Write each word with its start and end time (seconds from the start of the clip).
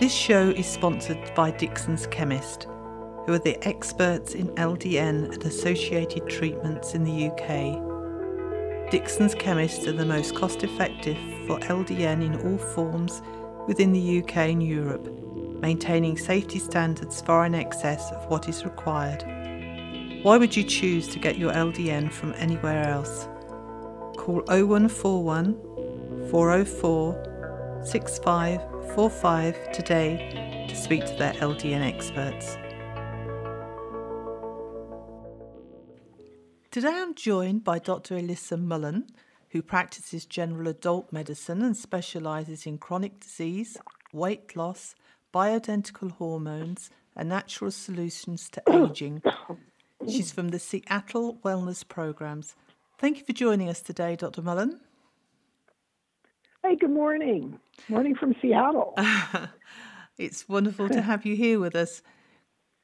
This 0.00 0.14
show 0.14 0.50
is 0.50 0.66
sponsored 0.68 1.34
by 1.34 1.50
Dickson's 1.50 2.06
Chemist, 2.06 2.68
who 3.26 3.32
are 3.32 3.40
the 3.40 3.58
experts 3.66 4.34
in 4.34 4.46
LDN 4.50 5.32
and 5.32 5.42
associated 5.42 6.28
treatments 6.28 6.94
in 6.94 7.02
the 7.02 7.26
UK. 7.26 8.92
Dickson's 8.92 9.34
Chemist 9.34 9.88
are 9.88 9.92
the 9.92 10.06
most 10.06 10.36
cost 10.36 10.62
effective 10.62 11.16
for 11.48 11.58
LDN 11.58 12.24
in 12.24 12.40
all 12.46 12.58
forms 12.58 13.22
within 13.66 13.92
the 13.92 14.22
UK 14.22 14.36
and 14.36 14.62
Europe, 14.62 15.12
maintaining 15.60 16.16
safety 16.16 16.60
standards 16.60 17.20
far 17.20 17.44
in 17.44 17.56
excess 17.56 18.12
of 18.12 18.24
what 18.30 18.48
is 18.48 18.64
required. 18.64 19.24
Why 20.22 20.36
would 20.36 20.56
you 20.56 20.62
choose 20.62 21.08
to 21.08 21.18
get 21.18 21.38
your 21.38 21.52
LDN 21.52 22.12
from 22.12 22.34
anywhere 22.34 22.84
else? 22.84 23.26
Call 24.16 24.44
0141 24.46 25.56
404 26.30 27.24
6545 28.88 29.72
today 29.72 30.66
to 30.66 30.74
speak 30.74 31.04
to 31.04 31.12
their 31.14 31.34
LDN 31.34 31.82
experts. 31.82 32.56
Today 36.70 36.94
I'm 36.94 37.14
joined 37.14 37.64
by 37.64 37.80
Dr. 37.80 38.16
Elissa 38.16 38.56
Mullen, 38.56 39.06
who 39.50 39.60
practices 39.60 40.24
general 40.24 40.68
adult 40.68 41.12
medicine 41.12 41.60
and 41.60 41.76
specialises 41.76 42.66
in 42.66 42.78
chronic 42.78 43.20
disease, 43.20 43.76
weight 44.12 44.56
loss, 44.56 44.94
bioidentical 45.34 46.12
hormones, 46.12 46.90
and 47.14 47.28
natural 47.28 47.70
solutions 47.70 48.48
to 48.50 48.62
aging. 48.70 49.22
She's 50.08 50.32
from 50.32 50.48
the 50.48 50.58
Seattle 50.58 51.38
Wellness 51.44 51.86
Programs. 51.86 52.54
Thank 52.96 53.18
you 53.18 53.24
for 53.24 53.34
joining 53.34 53.68
us 53.68 53.82
today, 53.82 54.16
Dr. 54.16 54.40
Mullen. 54.40 54.80
Hey, 56.64 56.74
good 56.74 56.90
morning. 56.90 57.56
Morning 57.88 58.16
from 58.16 58.34
Seattle. 58.42 58.94
it's 60.18 60.48
wonderful 60.48 60.88
to 60.88 61.00
have 61.00 61.24
you 61.24 61.36
here 61.36 61.60
with 61.60 61.76
us. 61.76 62.02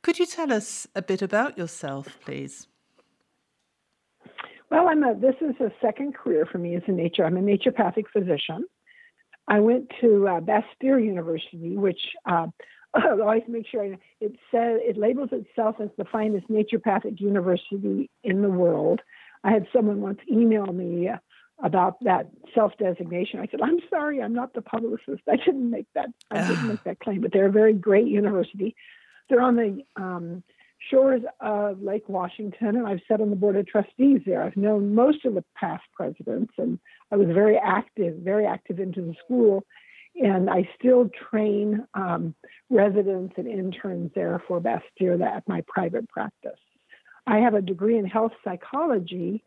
Could 0.05 0.21
you 0.21 0.27
tell 0.27 0.53
us 0.53 0.87
a 0.95 1.03
bit 1.03 1.23
about 1.23 1.59
yourself, 1.59 2.17
please? 2.25 2.69
Well, 4.71 4.87
I'm 4.89 5.03
a, 5.03 5.15
this 5.19 5.35
is 5.41 5.57
a 5.61 5.73
second 5.83 6.15
career 6.15 6.47
for 6.51 6.59
me 6.59 6.77
as 6.77 6.83
a 6.87 6.93
nature. 6.93 7.25
I'm 7.25 7.37
a 7.37 7.41
naturopathic 7.41 8.05
physician. 8.13 8.65
I 9.49 9.59
went 9.59 9.91
to 10.01 10.29
uh, 10.29 10.41
Bastyr 10.41 11.05
University, 11.05 11.77
which 11.77 12.01
uh, 12.27 12.47
I 12.95 13.09
always 13.09 13.43
make 13.49 13.67
sure 13.67 13.83
I, 13.83 13.99
it 14.21 14.37
says 14.53 14.79
it 14.83 14.97
labels 14.97 15.31
itself 15.33 15.77
as 15.83 15.89
the 15.99 16.05
finest 16.05 16.49
naturopathic 16.49 17.21
university 17.21 18.09
in 18.23 18.41
the 18.41 18.49
world. 18.49 19.01
I 19.43 19.51
had 19.51 19.67
someone 19.75 20.01
once 20.01 20.21
email 20.31 20.67
me 20.67 21.11
about 21.63 22.03
that 22.05 22.29
self-designation. 22.55 23.41
I 23.41 23.47
said, 23.47 23.61
"I'm 23.63 23.79
sorry, 23.89 24.21
I'm 24.23 24.35
not 24.35 24.55
the 24.55 24.63
publicist. 24.63 25.23
I 25.29 25.37
didn't 25.37 25.71
make 25.71 25.87
that. 25.95 26.11
I 26.31 26.47
didn't 26.47 26.69
make 26.69 26.85
that 26.85 27.01
claim." 27.01 27.21
But 27.21 27.33
they're 27.33 27.47
a 27.47 27.53
very 27.53 27.75
great 27.75 28.07
university. 28.07 28.75
They're 29.29 29.41
on 29.41 29.57
the 29.57 29.83
um, 29.97 30.43
shores 30.91 31.23
of 31.41 31.81
Lake 31.83 32.09
Washington, 32.09 32.77
and 32.77 32.87
I've 32.87 33.01
sat 33.09 33.21
on 33.21 33.31
the 33.31 33.37
board 33.37 33.57
of 33.57 33.67
trustees 33.67 34.21
there. 34.27 34.43
I've 34.43 34.57
known 34.57 34.95
most 34.95 35.25
of 35.25 35.35
the 35.35 35.45
past 35.55 35.85
presidents, 35.93 36.53
and 36.59 36.79
I 37.11 37.17
was 37.17 37.29
very 37.29 37.57
active, 37.57 38.17
very 38.17 38.47
active 38.47 38.79
into 38.79 39.01
the 39.01 39.15
school. 39.25 39.65
And 40.17 40.49
I 40.49 40.69
still 40.79 41.11
train 41.31 41.87
um, 41.95 42.37
residents 42.71 43.35
and 43.37 43.49
interns 43.49 44.13
there 44.15 44.41
for 44.47 44.61
Bastyr 44.61 45.21
at 45.21 45.49
my 45.49 45.65
private 45.67 46.09
practice. 46.09 46.61
I 47.27 47.39
have 47.39 47.55
a 47.55 47.63
degree 47.63 47.99
in 47.99 48.05
health 48.05 48.33
psychology, 48.45 49.43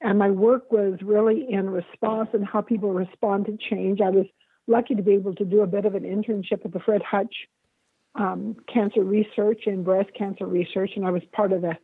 and 0.00 0.18
my 0.18 0.30
work 0.30 0.70
was 0.70 0.98
really 1.02 1.46
in 1.48 1.68
response 1.70 2.30
and 2.32 2.46
how 2.46 2.60
people 2.60 2.92
respond 2.92 3.46
to 3.46 3.56
change. 3.70 4.00
I 4.00 4.10
was 4.10 4.26
lucky 4.66 4.94
to 4.94 5.02
be 5.02 5.14
able 5.14 5.34
to 5.34 5.44
do 5.44 5.62
a 5.62 5.66
bit 5.66 5.84
of 5.84 5.94
an 5.94 6.04
internship 6.04 6.64
at 6.64 6.72
the 6.72 6.80
Fred 6.80 7.02
Hutch 7.02 7.34
um, 8.14 8.56
cancer 8.72 9.02
research 9.02 9.62
and 9.66 9.84
breast 9.84 10.10
cancer 10.16 10.46
research, 10.46 10.92
and 10.96 11.06
I 11.06 11.10
was 11.10 11.22
part 11.32 11.52
of 11.52 11.62
the 11.62 11.76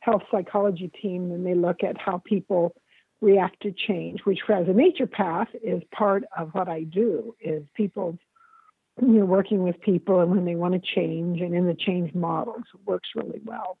health 0.00 0.22
psychology 0.30 0.90
team, 1.00 1.30
and 1.32 1.44
they 1.44 1.54
look 1.54 1.82
at 1.82 1.98
how 1.98 2.22
people 2.24 2.74
react 3.20 3.62
to 3.62 3.72
change, 3.72 4.20
which 4.24 4.38
as 4.48 4.66
a 4.68 4.72
naturopath 4.72 5.48
is 5.62 5.82
part 5.92 6.24
of 6.36 6.50
what 6.52 6.68
I 6.68 6.84
do, 6.84 7.34
is 7.40 7.64
people 7.74 8.18
you 9.00 9.08
know, 9.08 9.24
working 9.24 9.62
with 9.62 9.80
people 9.80 10.20
and 10.20 10.30
when 10.30 10.44
they 10.44 10.54
want 10.54 10.74
to 10.74 10.80
change 10.94 11.40
and 11.40 11.54
in 11.54 11.66
the 11.66 11.74
change 11.74 12.14
models 12.14 12.64
works 12.84 13.08
really 13.14 13.40
well. 13.44 13.78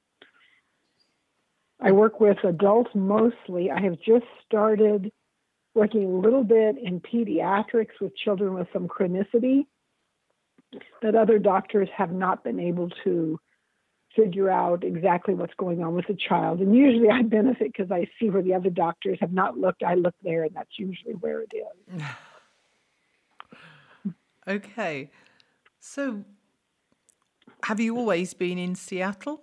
I 1.80 1.92
work 1.92 2.20
with 2.20 2.38
adults 2.44 2.90
mostly. 2.94 3.70
I 3.70 3.80
have 3.80 3.98
just 4.00 4.26
started 4.46 5.12
working 5.74 6.04
a 6.04 6.18
little 6.18 6.42
bit 6.42 6.76
in 6.76 7.00
pediatrics 7.00 8.00
with 8.00 8.16
children 8.16 8.54
with 8.54 8.66
some 8.72 8.88
chronicity 8.88 9.66
that 11.02 11.14
other 11.14 11.38
doctors 11.38 11.88
have 11.96 12.10
not 12.10 12.42
been 12.42 12.58
able 12.58 12.90
to 13.04 13.38
figure 14.16 14.50
out 14.50 14.82
exactly 14.82 15.34
what's 15.34 15.54
going 15.54 15.82
on 15.82 15.94
with 15.94 16.06
the 16.08 16.16
child. 16.28 16.60
And 16.60 16.74
usually 16.74 17.08
I 17.08 17.22
benefit 17.22 17.72
because 17.72 17.92
I 17.92 18.08
see 18.18 18.30
where 18.30 18.42
the 18.42 18.54
other 18.54 18.70
doctors 18.70 19.18
have 19.20 19.32
not 19.32 19.56
looked. 19.56 19.82
I 19.82 19.94
look 19.94 20.14
there, 20.22 20.42
and 20.44 20.54
that's 20.54 20.78
usually 20.78 21.14
where 21.14 21.42
it 21.42 21.52
is. 21.54 22.02
okay. 24.48 25.10
So, 25.78 26.24
have 27.64 27.78
you 27.78 27.96
always 27.96 28.34
been 28.34 28.58
in 28.58 28.74
Seattle? 28.74 29.42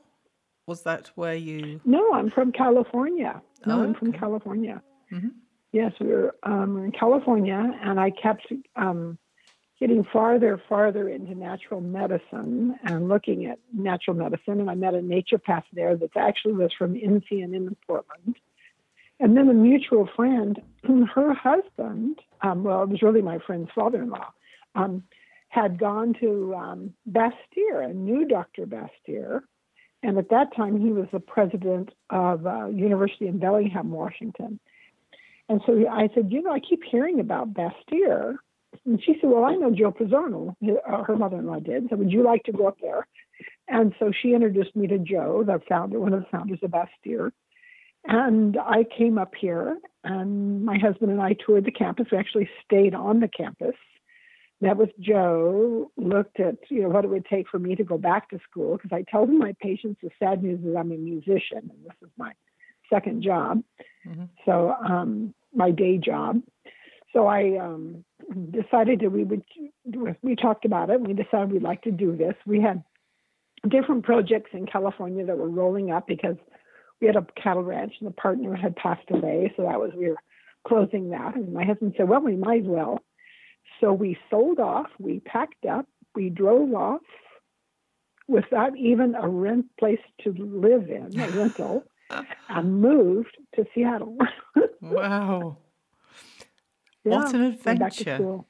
Was 0.67 0.81
that 0.83 1.11
where 1.15 1.35
you? 1.35 1.79
No, 1.85 2.13
I'm 2.13 2.31
from 2.31 2.51
California. 2.51 3.41
No, 3.65 3.75
oh, 3.75 3.79
okay. 3.79 3.87
I'm 3.87 3.95
from 3.95 4.11
California. 4.13 4.81
Mm-hmm. 5.11 5.29
Yes, 5.71 5.91
we 5.99 6.11
are 6.11 6.33
um, 6.43 6.77
in 6.83 6.91
California, 6.91 7.71
and 7.83 7.99
I 7.99 8.09
kept 8.09 8.47
um, 8.75 9.17
getting 9.79 10.05
farther, 10.11 10.61
farther 10.69 11.09
into 11.09 11.35
natural 11.35 11.81
medicine 11.81 12.75
and 12.83 13.09
looking 13.09 13.45
at 13.45 13.59
natural 13.73 14.15
medicine. 14.15 14.61
And 14.61 14.69
I 14.69 14.75
met 14.75 14.93
a 14.93 14.99
naturopath 14.99 15.65
there 15.73 15.95
that 15.97 16.15
actually 16.15 16.53
was 16.53 16.71
from 16.77 16.93
NCNM 16.93 17.53
in 17.53 17.75
Portland. 17.85 18.37
And 19.19 19.35
then 19.37 19.49
a 19.49 19.53
mutual 19.53 20.09
friend, 20.15 20.61
her 21.13 21.33
husband, 21.33 22.19
um, 22.41 22.63
well, 22.63 22.83
it 22.83 22.89
was 22.89 23.01
really 23.01 23.21
my 23.21 23.39
friend's 23.39 23.69
father 23.75 24.01
in 24.01 24.09
law, 24.09 24.31
um, 24.75 25.03
had 25.49 25.79
gone 25.79 26.13
to 26.19 26.53
um, 26.55 26.93
Bastyr 27.09 27.83
and 27.83 28.05
knew 28.05 28.27
Dr. 28.27 28.65
Bastyr. 28.65 29.41
And 30.05 30.19
at 30.19 30.29
that 30.29 30.55
time, 30.55 30.79
he 30.79 30.91
was 30.91 31.07
the 31.11 31.19
president 31.19 31.89
of 32.11 32.45
uh, 32.45 32.67
University 32.67 33.27
in 33.27 33.39
Bellingham, 33.39 33.89
Washington. 33.89 34.59
And 35.49 35.61
so 35.65 35.83
I 35.89 36.09
said, 36.13 36.31
you 36.31 36.43
know, 36.43 36.51
I 36.51 36.59
keep 36.59 36.81
hearing 36.83 37.19
about 37.19 37.55
Bastyr. 37.55 38.35
And 38.85 39.01
she 39.03 39.15
said, 39.19 39.31
Well, 39.31 39.45
I 39.45 39.55
know 39.55 39.71
Joe 39.71 39.91
Pizzorno, 39.91 40.55
uh, 40.63 41.03
her 41.03 41.15
mother 41.15 41.37
in 41.37 41.47
law 41.47 41.59
did. 41.59 41.87
So 41.89 41.95
would 41.95 42.11
you 42.11 42.23
like 42.23 42.43
to 42.43 42.51
go 42.51 42.67
up 42.67 42.77
there? 42.81 43.07
And 43.67 43.95
so 43.97 44.11
she 44.21 44.35
introduced 44.35 44.75
me 44.75 44.85
to 44.87 44.99
Joe, 44.99 45.43
the 45.43 45.59
founder, 45.67 45.99
one 45.99 46.13
of 46.13 46.19
the 46.19 46.27
founders 46.29 46.59
of 46.61 46.71
Bastyr. 46.71 47.31
And 48.03 48.57
I 48.57 48.85
came 48.95 49.17
up 49.17 49.33
here, 49.35 49.79
and 50.03 50.63
my 50.63 50.77
husband 50.77 51.09
and 51.09 51.21
I 51.21 51.33
toured 51.33 51.65
the 51.65 51.71
campus. 51.71 52.07
We 52.11 52.19
actually 52.19 52.47
stayed 52.63 52.93
on 52.93 53.21
the 53.21 53.27
campus. 53.27 53.75
Met 54.61 54.77
with 54.77 54.91
Joe, 54.99 55.91
looked 55.97 56.39
at 56.39 56.55
you 56.69 56.83
know 56.83 56.89
what 56.89 57.03
it 57.03 57.09
would 57.09 57.25
take 57.25 57.47
for 57.49 57.59
me 57.59 57.75
to 57.75 57.83
go 57.83 57.97
back 57.97 58.29
to 58.29 58.39
school 58.49 58.77
because 58.77 58.91
I 58.93 59.03
told 59.11 59.29
him 59.29 59.37
my 59.37 59.53
patients 59.61 59.99
the 60.01 60.09
sad 60.17 60.41
news 60.41 60.59
is 60.65 60.75
I'm 60.75 60.91
a 60.91 60.97
musician 60.97 61.69
and 61.69 61.83
this 61.83 61.95
is 62.01 62.09
my 62.17 62.31
second 62.89 63.21
job, 63.23 63.63
mm-hmm. 64.07 64.25
so 64.45 64.73
um, 64.87 65.33
my 65.53 65.71
day 65.71 65.97
job. 65.97 66.41
So 67.15 67.27
I 67.27 67.57
um, 67.57 68.03
decided 68.51 68.99
that 68.99 69.09
we 69.09 69.23
would, 69.23 69.43
we 70.21 70.35
talked 70.35 70.65
about 70.65 70.89
it. 70.89 70.99
We 70.99 71.13
decided 71.13 71.51
we'd 71.51 71.63
like 71.63 71.81
to 71.83 71.91
do 71.91 72.15
this. 72.15 72.35
We 72.45 72.59
had 72.61 72.83
different 73.69 74.03
projects 74.03 74.51
in 74.53 74.65
California 74.65 75.25
that 75.25 75.37
were 75.37 75.49
rolling 75.49 75.91
up 75.91 76.07
because 76.07 76.35
we 76.99 77.07
had 77.07 77.15
a 77.15 77.25
cattle 77.41 77.63
ranch 77.63 77.93
and 77.99 78.09
the 78.09 78.13
partner 78.13 78.53
had 78.53 78.75
passed 78.75 79.09
away. 79.09 79.53
So 79.55 79.63
that 79.63 79.79
was, 79.79 79.91
we 79.95 80.09
were 80.09 80.17
closing 80.67 81.11
that. 81.11 81.35
And 81.35 81.53
my 81.53 81.63
husband 81.63 81.93
said, 81.95 82.09
well, 82.09 82.19
we 82.19 82.35
might 82.35 82.61
as 82.61 82.67
well. 82.67 82.99
So 83.79 83.93
we 83.93 84.17
sold 84.29 84.59
off, 84.59 84.87
we 84.99 85.19
packed 85.21 85.65
up, 85.65 85.87
we 86.15 86.29
drove 86.29 86.73
off 86.73 87.01
without 88.27 88.75
even 88.77 89.15
a 89.15 89.27
rent 89.27 89.65
place 89.79 89.99
to 90.23 90.33
live 90.33 90.89
in, 90.89 91.19
a 91.19 91.29
rental, 91.29 91.83
and 92.49 92.81
moved 92.81 93.37
to 93.55 93.65
Seattle. 93.73 94.17
wow. 94.81 95.57
Yeah, 97.03 97.17
what 97.17 97.33
an 97.35 97.41
went 97.41 97.79
back 97.79 97.91
to 97.93 98.03
adventure. 98.09 98.45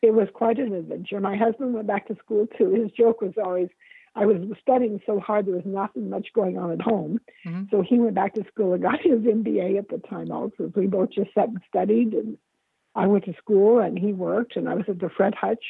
It 0.00 0.14
was 0.14 0.28
quite 0.34 0.58
an 0.58 0.74
adventure. 0.74 1.20
My 1.20 1.36
husband 1.36 1.74
went 1.74 1.86
back 1.86 2.08
to 2.08 2.16
school 2.16 2.46
too. 2.58 2.70
His 2.70 2.90
joke 2.92 3.20
was 3.20 3.32
always, 3.42 3.68
I 4.14 4.26
was 4.26 4.36
studying 4.60 5.00
so 5.06 5.18
hard 5.18 5.46
there 5.46 5.54
was 5.54 5.64
nothing 5.66 6.10
much 6.10 6.28
going 6.34 6.58
on 6.58 6.70
at 6.72 6.80
home. 6.80 7.20
Mhm. 7.46 7.70
So 7.70 7.82
he 7.82 7.98
went 7.98 8.14
back 8.14 8.34
to 8.34 8.44
school 8.44 8.74
and 8.74 8.82
got 8.82 9.00
his 9.00 9.20
MBA 9.20 9.78
at 9.78 9.88
the 9.88 9.98
time 9.98 10.30
also. 10.30 10.70
We 10.74 10.86
both 10.86 11.10
just 11.10 11.32
sat 11.34 11.48
and 11.48 11.60
studied 11.68 12.12
and 12.14 12.38
I 12.94 13.06
went 13.06 13.24
to 13.24 13.34
school 13.34 13.80
and 13.80 13.98
he 13.98 14.12
worked 14.12 14.56
and 14.56 14.68
I 14.68 14.74
was 14.74 14.84
at 14.88 15.00
the 15.00 15.08
Fred 15.08 15.34
Hutch 15.34 15.64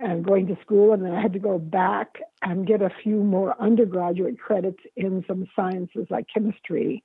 and 0.00 0.24
going 0.24 0.46
to 0.46 0.56
school 0.62 0.92
and 0.92 1.04
then 1.04 1.12
I 1.12 1.20
had 1.20 1.32
to 1.34 1.38
go 1.38 1.58
back 1.58 2.18
and 2.42 2.66
get 2.66 2.82
a 2.82 2.90
few 3.02 3.16
more 3.16 3.60
undergraduate 3.60 4.38
credits 4.38 4.80
in 4.96 5.24
some 5.26 5.46
sciences 5.54 6.06
like 6.10 6.26
chemistry. 6.32 7.02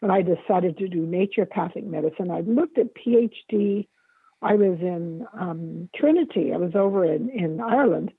When 0.00 0.10
I 0.10 0.22
decided 0.22 0.78
to 0.78 0.88
do 0.88 1.06
naturopathic 1.06 1.84
medicine, 1.84 2.30
I 2.30 2.40
looked 2.40 2.78
at 2.78 2.94
PhD. 2.94 3.86
I 4.40 4.54
was 4.54 4.78
in 4.80 5.26
um, 5.38 5.90
Trinity. 5.94 6.52
I 6.54 6.56
was 6.56 6.74
over 6.74 7.04
in, 7.04 7.28
in 7.30 7.60
Ireland 7.60 8.12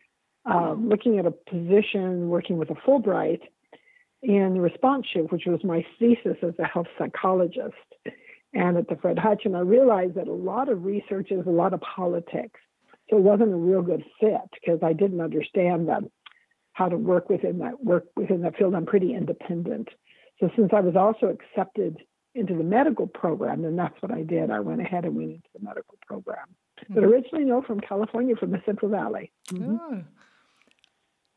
uh, 0.46 0.74
looking 0.74 1.20
at 1.20 1.26
a 1.26 1.32
position 1.32 2.30
working 2.30 2.58
with 2.58 2.70
a 2.70 2.76
Fulbright 2.76 3.42
in 4.22 4.58
responseship, 4.58 5.32
which 5.32 5.46
was 5.46 5.64
my 5.64 5.86
thesis 5.98 6.38
as 6.44 6.54
a 6.60 6.66
health 6.66 6.88
psychologist 6.98 7.74
and 8.54 8.78
at 8.78 8.88
the 8.88 8.96
Fred 8.96 9.18
Hutch. 9.18 9.44
And 9.46 9.56
I 9.56 9.62
realized 9.62 10.16
that 10.16 10.28
a 10.28 10.34
lot 10.34 10.70
of 10.70 10.84
research 10.84 11.32
is 11.32 11.46
a 11.46 11.52
lot 11.52 11.74
of 11.74 11.82
politics. 11.82 12.60
So 13.10 13.18
it 13.18 13.24
wasn't 13.24 13.54
a 13.54 13.58
real 13.58 13.82
good 13.82 14.04
fit 14.20 14.50
because 14.54 14.80
I 14.84 14.94
didn't 14.94 15.22
understand 15.22 15.90
that 15.90 16.04
how 16.74 16.88
to 16.88 16.98
work 16.98 17.30
within 17.30 17.60
that 17.60 17.84
work 17.84 18.06
within 18.16 18.42
that 18.42 18.56
field. 18.58 18.76
I'm 18.76 18.86
pretty 18.86 19.14
independent. 19.14 19.90
So 20.40 20.50
since 20.56 20.72
I 20.74 20.80
was 20.80 20.96
also 20.96 21.28
accepted 21.28 21.98
into 22.34 22.56
the 22.56 22.64
medical 22.64 23.08
program, 23.08 23.62
then 23.64 23.76
that's 23.76 24.02
what 24.02 24.12
I 24.12 24.24
did. 24.24 24.50
I 24.50 24.62
went 24.62 24.82
ahead 24.82 25.04
and 25.06 25.16
went 25.16 25.32
into 25.32 25.50
the 25.54 25.64
medical 25.64 25.98
program. 26.08 26.56
But 26.90 27.04
originally, 27.04 27.46
no, 27.46 27.62
from 27.62 27.80
California, 27.80 28.36
from 28.36 28.52
the 28.52 28.62
Central 28.66 28.90
Valley. 28.90 29.32
Mhm. 29.50 29.80
Oh. 29.80 30.04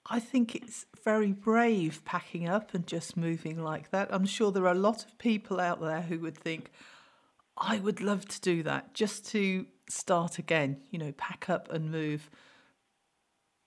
I 0.09 0.21
think 0.21 0.55
it's 0.55 0.87
very 1.03 1.33
brave 1.33 2.05
packing 2.05 2.49
up 2.49 2.75
and 2.75 2.87
just 2.87 3.17
moving 3.17 3.63
like 3.63 3.91
that. 3.91 4.09
I'm 4.13 4.27
sure 4.27 4.53
there 4.53 4.67
are 4.67 4.73
a 4.73 4.79
lot 4.79 5.05
of 5.05 5.19
people 5.19 5.61
out 5.61 5.81
there 5.81 6.03
who 6.03 6.21
would 6.21 6.37
think, 6.37 6.71
I 7.57 7.79
would 7.79 8.01
love 8.01 8.27
to 8.27 8.41
do 8.41 8.63
that 8.65 8.95
just 8.95 9.27
to 9.31 9.67
start 9.89 10.39
again, 10.39 10.81
you 10.91 10.99
know, 10.99 11.13
pack 11.13 11.49
up 11.49 11.71
and 11.73 11.91
move. 11.91 12.29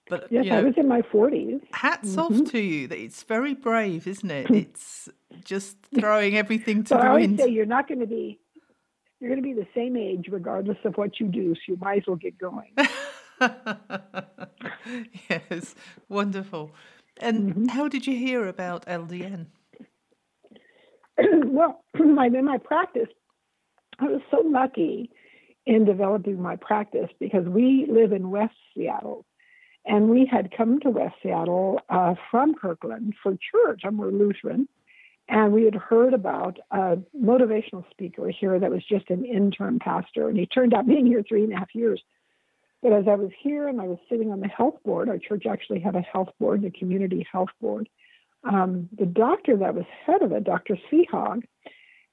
But 0.09 0.27
Yes, 0.31 0.45
you 0.45 0.53
I 0.53 0.61
was 0.61 0.73
in 0.77 0.87
my 0.87 1.01
40s. 1.11 1.61
hats 1.73 2.15
Mhm. 2.15 2.19
off 2.19 2.51
to 2.51 2.59
you. 2.59 2.87
That 2.87 2.99
It's 2.99 3.23
very 3.23 3.53
brave, 3.53 4.07
isn't 4.07 4.31
it? 4.31 4.49
It's 4.51 5.09
just 5.43 5.77
throwing 5.95 6.35
everything 6.35 6.83
to 6.85 6.95
I 6.95 7.01
the 7.01 7.07
always 7.07 7.27
wind. 7.27 7.39
say 7.39 7.49
you're 7.49 7.65
not 7.65 7.87
going 7.87 7.99
to 7.99 8.07
be 8.07 8.39
you're 9.19 9.29
going 9.29 9.41
to 9.41 9.43
be 9.43 9.53
the 9.53 9.67
same 9.73 9.97
age 9.97 10.27
regardless 10.29 10.77
of 10.85 10.95
what 10.95 11.19
you 11.19 11.27
do, 11.27 11.55
so 11.55 11.61
you 11.69 11.77
might 11.77 11.99
as 11.99 12.07
well 12.07 12.17
get 12.17 12.37
going. 12.37 12.71
yes, 15.29 15.75
wonderful. 16.07 16.71
And 17.19 17.55
Mhm. 17.55 17.69
how 17.71 17.87
did 17.87 18.05
you 18.05 18.15
hear 18.15 18.47
about 18.47 18.85
LDN? 18.85 19.47
well, 21.45 21.83
my, 21.99 22.27
in 22.27 22.45
my 22.45 22.59
practice, 22.59 23.09
I 23.99 24.05
was 24.05 24.21
so 24.31 24.41
lucky 24.45 25.09
in 25.65 25.85
developing 25.85 26.41
my 26.41 26.55
practice 26.55 27.09
because 27.19 27.45
we 27.45 27.85
live 27.89 28.11
in 28.11 28.29
West 28.29 28.55
Seattle. 28.73 29.25
And 29.85 30.09
we 30.09 30.25
had 30.25 30.55
come 30.55 30.79
to 30.81 30.89
West 30.89 31.15
Seattle 31.23 31.79
uh, 31.89 32.15
from 32.29 32.55
Kirkland 32.55 33.13
for 33.23 33.37
church. 33.51 33.81
I'm 33.85 33.99
a 33.99 34.07
Lutheran. 34.07 34.67
And 35.29 35.51
we 35.51 35.65
had 35.65 35.75
heard 35.75 36.13
about 36.13 36.57
a 36.71 36.97
motivational 37.17 37.89
speaker 37.91 38.29
here 38.29 38.59
that 38.59 38.71
was 38.71 38.83
just 38.85 39.09
an 39.09 39.25
intern 39.25 39.79
pastor. 39.79 40.29
And 40.29 40.37
he 40.37 40.45
turned 40.45 40.73
out 40.73 40.87
being 40.87 41.05
here 41.05 41.23
three 41.27 41.43
and 41.43 41.53
a 41.53 41.57
half 41.57 41.73
years. 41.73 42.01
But 42.81 42.93
as 42.93 43.05
I 43.09 43.15
was 43.15 43.31
here 43.41 43.67
and 43.67 43.81
I 43.81 43.85
was 43.85 43.97
sitting 44.09 44.31
on 44.31 44.39
the 44.39 44.47
health 44.47 44.75
board, 44.85 45.09
our 45.09 45.17
church 45.17 45.45
actually 45.49 45.79
had 45.79 45.95
a 45.95 46.01
health 46.01 46.29
board, 46.39 46.61
the 46.61 46.69
community 46.69 47.25
health 47.29 47.49
board. 47.59 47.89
Um, 48.43 48.87
the 48.97 49.05
doctor 49.05 49.57
that 49.57 49.73
was 49.73 49.85
head 50.05 50.21
of 50.21 50.31
it, 50.31 50.43
Dr. 50.43 50.77
Seahog, 50.91 51.43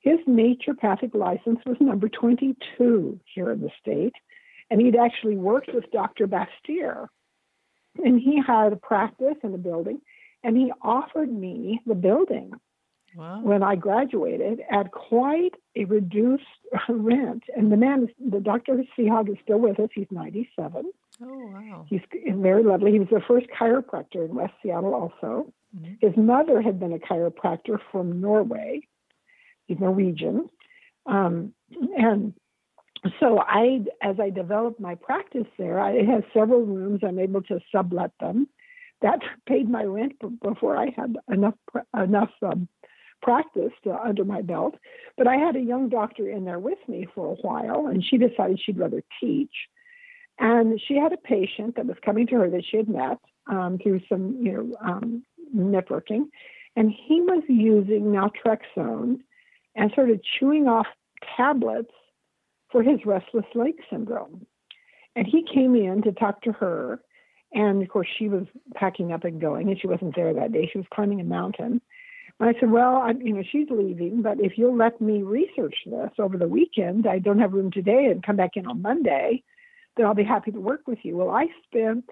his 0.04 0.18
naturopathic 0.28 1.14
license 1.14 1.60
was 1.64 1.76
number 1.80 2.08
22 2.10 3.18
here 3.34 3.50
in 3.50 3.60
the 3.62 3.70
state. 3.80 4.12
And 4.70 4.80
he'd 4.80 4.96
actually 4.96 5.36
worked 5.36 5.70
with 5.72 5.90
Dr. 5.92 6.26
Bastyr. 6.26 7.06
And 8.04 8.20
he 8.20 8.40
had 8.46 8.72
a 8.72 8.76
practice 8.76 9.36
in 9.42 9.54
a 9.54 9.58
building. 9.58 10.00
And 10.42 10.56
he 10.56 10.70
offered 10.82 11.32
me 11.32 11.80
the 11.86 11.94
building 11.94 12.52
Wow. 13.16 13.40
when 13.42 13.62
I 13.62 13.76
graduated 13.76 14.60
at 14.72 14.90
quite 14.90 15.54
a 15.76 15.84
reduced 15.84 16.42
rent. 16.88 17.44
And 17.56 17.70
the 17.72 17.76
man, 17.76 18.08
the 18.18 18.40
Dr. 18.40 18.82
Seahog 18.98 19.30
is 19.30 19.36
still 19.42 19.60
with 19.60 19.78
us. 19.78 19.88
He's 19.94 20.08
97. 20.10 20.90
Oh, 21.22 21.46
wow. 21.54 21.86
He's 21.88 22.00
very 22.26 22.64
lovely. 22.64 22.90
He 22.92 22.98
was 22.98 23.08
the 23.10 23.22
first 23.26 23.46
chiropractor 23.58 24.28
in 24.28 24.34
West 24.34 24.54
Seattle, 24.62 24.94
also. 24.94 25.52
Mhm. 25.76 25.96
His 26.00 26.16
mother 26.16 26.60
had 26.60 26.78
been 26.80 26.92
a 26.92 26.98
chiropractor 26.98 27.78
from 27.92 28.20
Norway. 28.20 28.80
He's 29.66 29.78
Norwegian. 29.78 30.48
Um, 31.06 31.52
and 31.96 32.34
so 33.20 33.38
I, 33.38 33.80
as 34.02 34.16
I 34.20 34.30
developed 34.30 34.80
my 34.80 34.94
practice 34.94 35.46
there, 35.58 35.78
I 35.78 36.02
has 36.04 36.22
several 36.32 36.62
rooms. 36.62 37.00
I'm 37.02 37.18
able 37.18 37.42
to 37.42 37.60
sublet 37.74 38.12
them. 38.20 38.48
That 39.02 39.20
paid 39.46 39.68
my 39.68 39.84
rent 39.84 40.14
before 40.42 40.76
I 40.76 40.90
had 40.96 41.16
enough 41.30 41.54
enough 41.96 42.30
um, 42.42 42.68
practice 43.22 43.72
to, 43.84 43.98
under 43.98 44.24
my 44.24 44.42
belt. 44.42 44.74
But 45.16 45.26
I 45.26 45.36
had 45.36 45.56
a 45.56 45.60
young 45.60 45.88
doctor 45.88 46.28
in 46.28 46.44
there 46.44 46.58
with 46.58 46.78
me 46.88 47.06
for 47.14 47.32
a 47.32 47.36
while, 47.36 47.86
and 47.86 48.04
she 48.04 48.18
decided 48.18 48.60
she'd 48.60 48.78
rather 48.78 49.02
teach. 49.20 49.54
And 50.38 50.80
she 50.80 50.96
had 50.96 51.12
a 51.12 51.16
patient 51.16 51.76
that 51.76 51.86
was 51.86 51.96
coming 52.04 52.26
to 52.28 52.36
her 52.36 52.50
that 52.50 52.64
she 52.68 52.76
had 52.76 52.88
met 52.88 53.18
um, 53.46 53.78
through 53.82 54.00
some, 54.08 54.38
you 54.40 54.52
know, 54.52 54.76
um, 54.80 55.24
networking, 55.54 56.24
and 56.76 56.90
he 56.90 57.20
was 57.20 57.44
using 57.48 58.04
naltrexone 58.06 59.20
and 59.74 59.90
started 59.92 60.24
chewing 60.38 60.68
off 60.68 60.86
tablets 61.36 61.92
for 62.70 62.82
his 62.82 63.04
restless 63.04 63.46
leg 63.54 63.74
syndrome. 63.90 64.46
And 65.16 65.26
he 65.26 65.44
came 65.44 65.76
in 65.76 66.02
to 66.02 66.12
talk 66.12 66.42
to 66.42 66.52
her, 66.52 67.00
and 67.52 67.82
of 67.82 67.88
course 67.88 68.08
she 68.18 68.28
was 68.28 68.46
packing 68.74 69.12
up 69.12 69.24
and 69.24 69.40
going, 69.40 69.68
and 69.68 69.80
she 69.80 69.86
wasn't 69.86 70.16
there 70.16 70.34
that 70.34 70.52
day. 70.52 70.68
She 70.72 70.78
was 70.78 70.86
climbing 70.92 71.20
a 71.20 71.24
mountain. 71.24 71.80
And 72.40 72.48
I 72.48 72.58
said, 72.58 72.70
"Well, 72.70 72.96
I, 72.96 73.12
you 73.12 73.32
know, 73.32 73.44
she's 73.48 73.70
leaving, 73.70 74.22
but 74.22 74.40
if 74.40 74.58
you'll 74.58 74.76
let 74.76 75.00
me 75.00 75.22
research 75.22 75.76
this 75.86 76.10
over 76.18 76.36
the 76.36 76.48
weekend, 76.48 77.06
I 77.06 77.20
don't 77.20 77.38
have 77.38 77.52
room 77.52 77.70
today, 77.70 78.06
and 78.06 78.24
come 78.24 78.36
back 78.36 78.56
in 78.56 78.66
on 78.66 78.82
Monday, 78.82 79.44
then 79.96 80.06
I'll 80.06 80.14
be 80.14 80.24
happy 80.24 80.50
to 80.50 80.60
work 80.60 80.88
with 80.88 80.98
you." 81.04 81.16
Well, 81.16 81.30
I 81.30 81.46
spent 81.66 82.10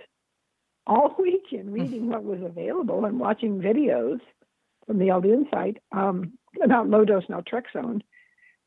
all 0.87 1.17
weekend 1.19 1.73
reading 1.73 2.09
what 2.09 2.23
was 2.23 2.41
available 2.41 3.05
and 3.05 3.19
watching 3.19 3.61
videos 3.61 4.21
from 4.87 4.99
the 4.99 5.09
LDN 5.09 5.51
site 5.51 5.79
um, 5.91 6.39
about 6.63 6.89
low 6.89 7.05
dose 7.05 7.25
naltrexone, 7.27 8.03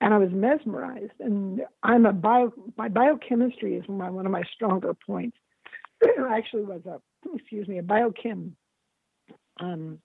and 0.01 0.13
I 0.13 0.17
was 0.17 0.31
mesmerized. 0.31 1.13
And 1.19 1.61
I'm 1.83 2.05
a 2.05 2.13
bio, 2.13 2.53
my 2.77 2.89
biochemistry 2.89 3.75
is 3.75 3.87
my, 3.87 4.09
one 4.09 4.25
of 4.25 4.31
my 4.31 4.43
stronger 4.53 4.93
points. 4.93 5.37
I 6.03 6.37
actually 6.37 6.63
was 6.63 6.81
a, 6.85 6.99
excuse 7.33 7.67
me, 7.67 7.79
a 7.79 7.83
biochem, 7.83 8.51
um, 9.59 9.99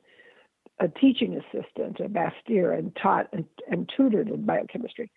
a 0.78 0.88
teaching 0.88 1.36
assistant 1.36 2.00
at 2.00 2.12
Bastyr 2.12 2.78
and 2.78 2.96
taught 2.96 3.28
and, 3.32 3.44
and 3.70 3.90
tutored 3.96 4.28
in 4.28 4.46
biochemistry. 4.46 5.10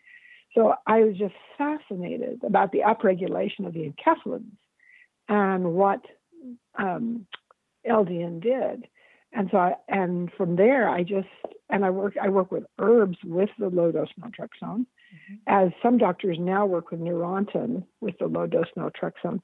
So 0.56 0.76
I 0.86 1.02
was 1.04 1.18
just 1.18 1.34
fascinated 1.58 2.42
about 2.46 2.72
the 2.72 2.80
upregulation 2.80 3.66
of 3.66 3.74
the 3.74 3.92
enkephalins 3.92 4.52
and 5.28 5.74
what 5.74 6.02
um, 6.78 7.26
LDN 7.88 8.42
did. 8.42 8.88
And 9.36 9.50
so, 9.52 9.58
I, 9.58 9.74
and 9.88 10.32
from 10.38 10.56
there, 10.56 10.88
I 10.88 11.04
just 11.04 11.28
and 11.70 11.84
I 11.84 11.90
work 11.90 12.16
I 12.22 12.30
work 12.30 12.52
with 12.52 12.66
herbs 12.80 13.18
with 13.26 13.50
the 13.58 13.70
low 13.70 13.92
dose 13.92 14.10
naltrexone, 14.20 14.86
as 15.48 15.70
some 15.82 15.98
doctors 15.98 16.38
now 16.40 16.66
work 16.66 16.92
with 16.92 17.00
Neurontin 17.00 17.84
with 18.00 18.18
the 18.20 18.28
low 18.28 18.46
dose 18.46 18.68
naltrexone. 18.78 19.40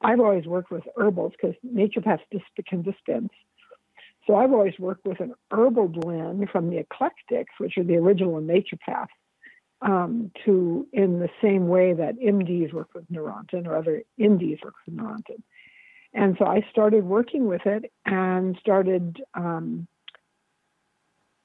I've 0.00 0.20
always 0.20 0.46
worked 0.46 0.70
with 0.70 0.84
herbals 0.96 1.32
because 1.32 1.56
naturopaths 1.66 2.20
dis- 2.30 2.42
can 2.68 2.82
dispense. 2.82 3.30
So 4.26 4.36
I've 4.36 4.52
always 4.52 4.78
worked 4.78 5.04
with 5.04 5.20
an 5.20 5.34
herbal 5.50 5.88
blend 5.88 6.48
from 6.50 6.70
the 6.70 6.78
eclectics, 6.78 7.54
which 7.58 7.76
are 7.76 7.84
the 7.84 7.96
original 7.96 8.40
naturopaths, 8.40 9.08
um, 9.80 10.30
to 10.44 10.86
in 10.92 11.18
the 11.18 11.30
same 11.42 11.66
way 11.66 11.92
that 11.94 12.18
MDs 12.20 12.72
work 12.72 12.90
with 12.94 13.10
Neurontin 13.10 13.66
or 13.66 13.76
other 13.76 14.04
NDs 14.20 14.62
work 14.64 14.74
with 14.86 14.96
Neurontin. 14.96 15.42
And 16.14 16.36
so 16.38 16.46
I 16.46 16.66
started 16.70 17.04
working 17.04 17.46
with 17.46 17.62
it 17.64 17.90
and 18.04 18.56
started 18.60 19.22
um, 19.34 19.86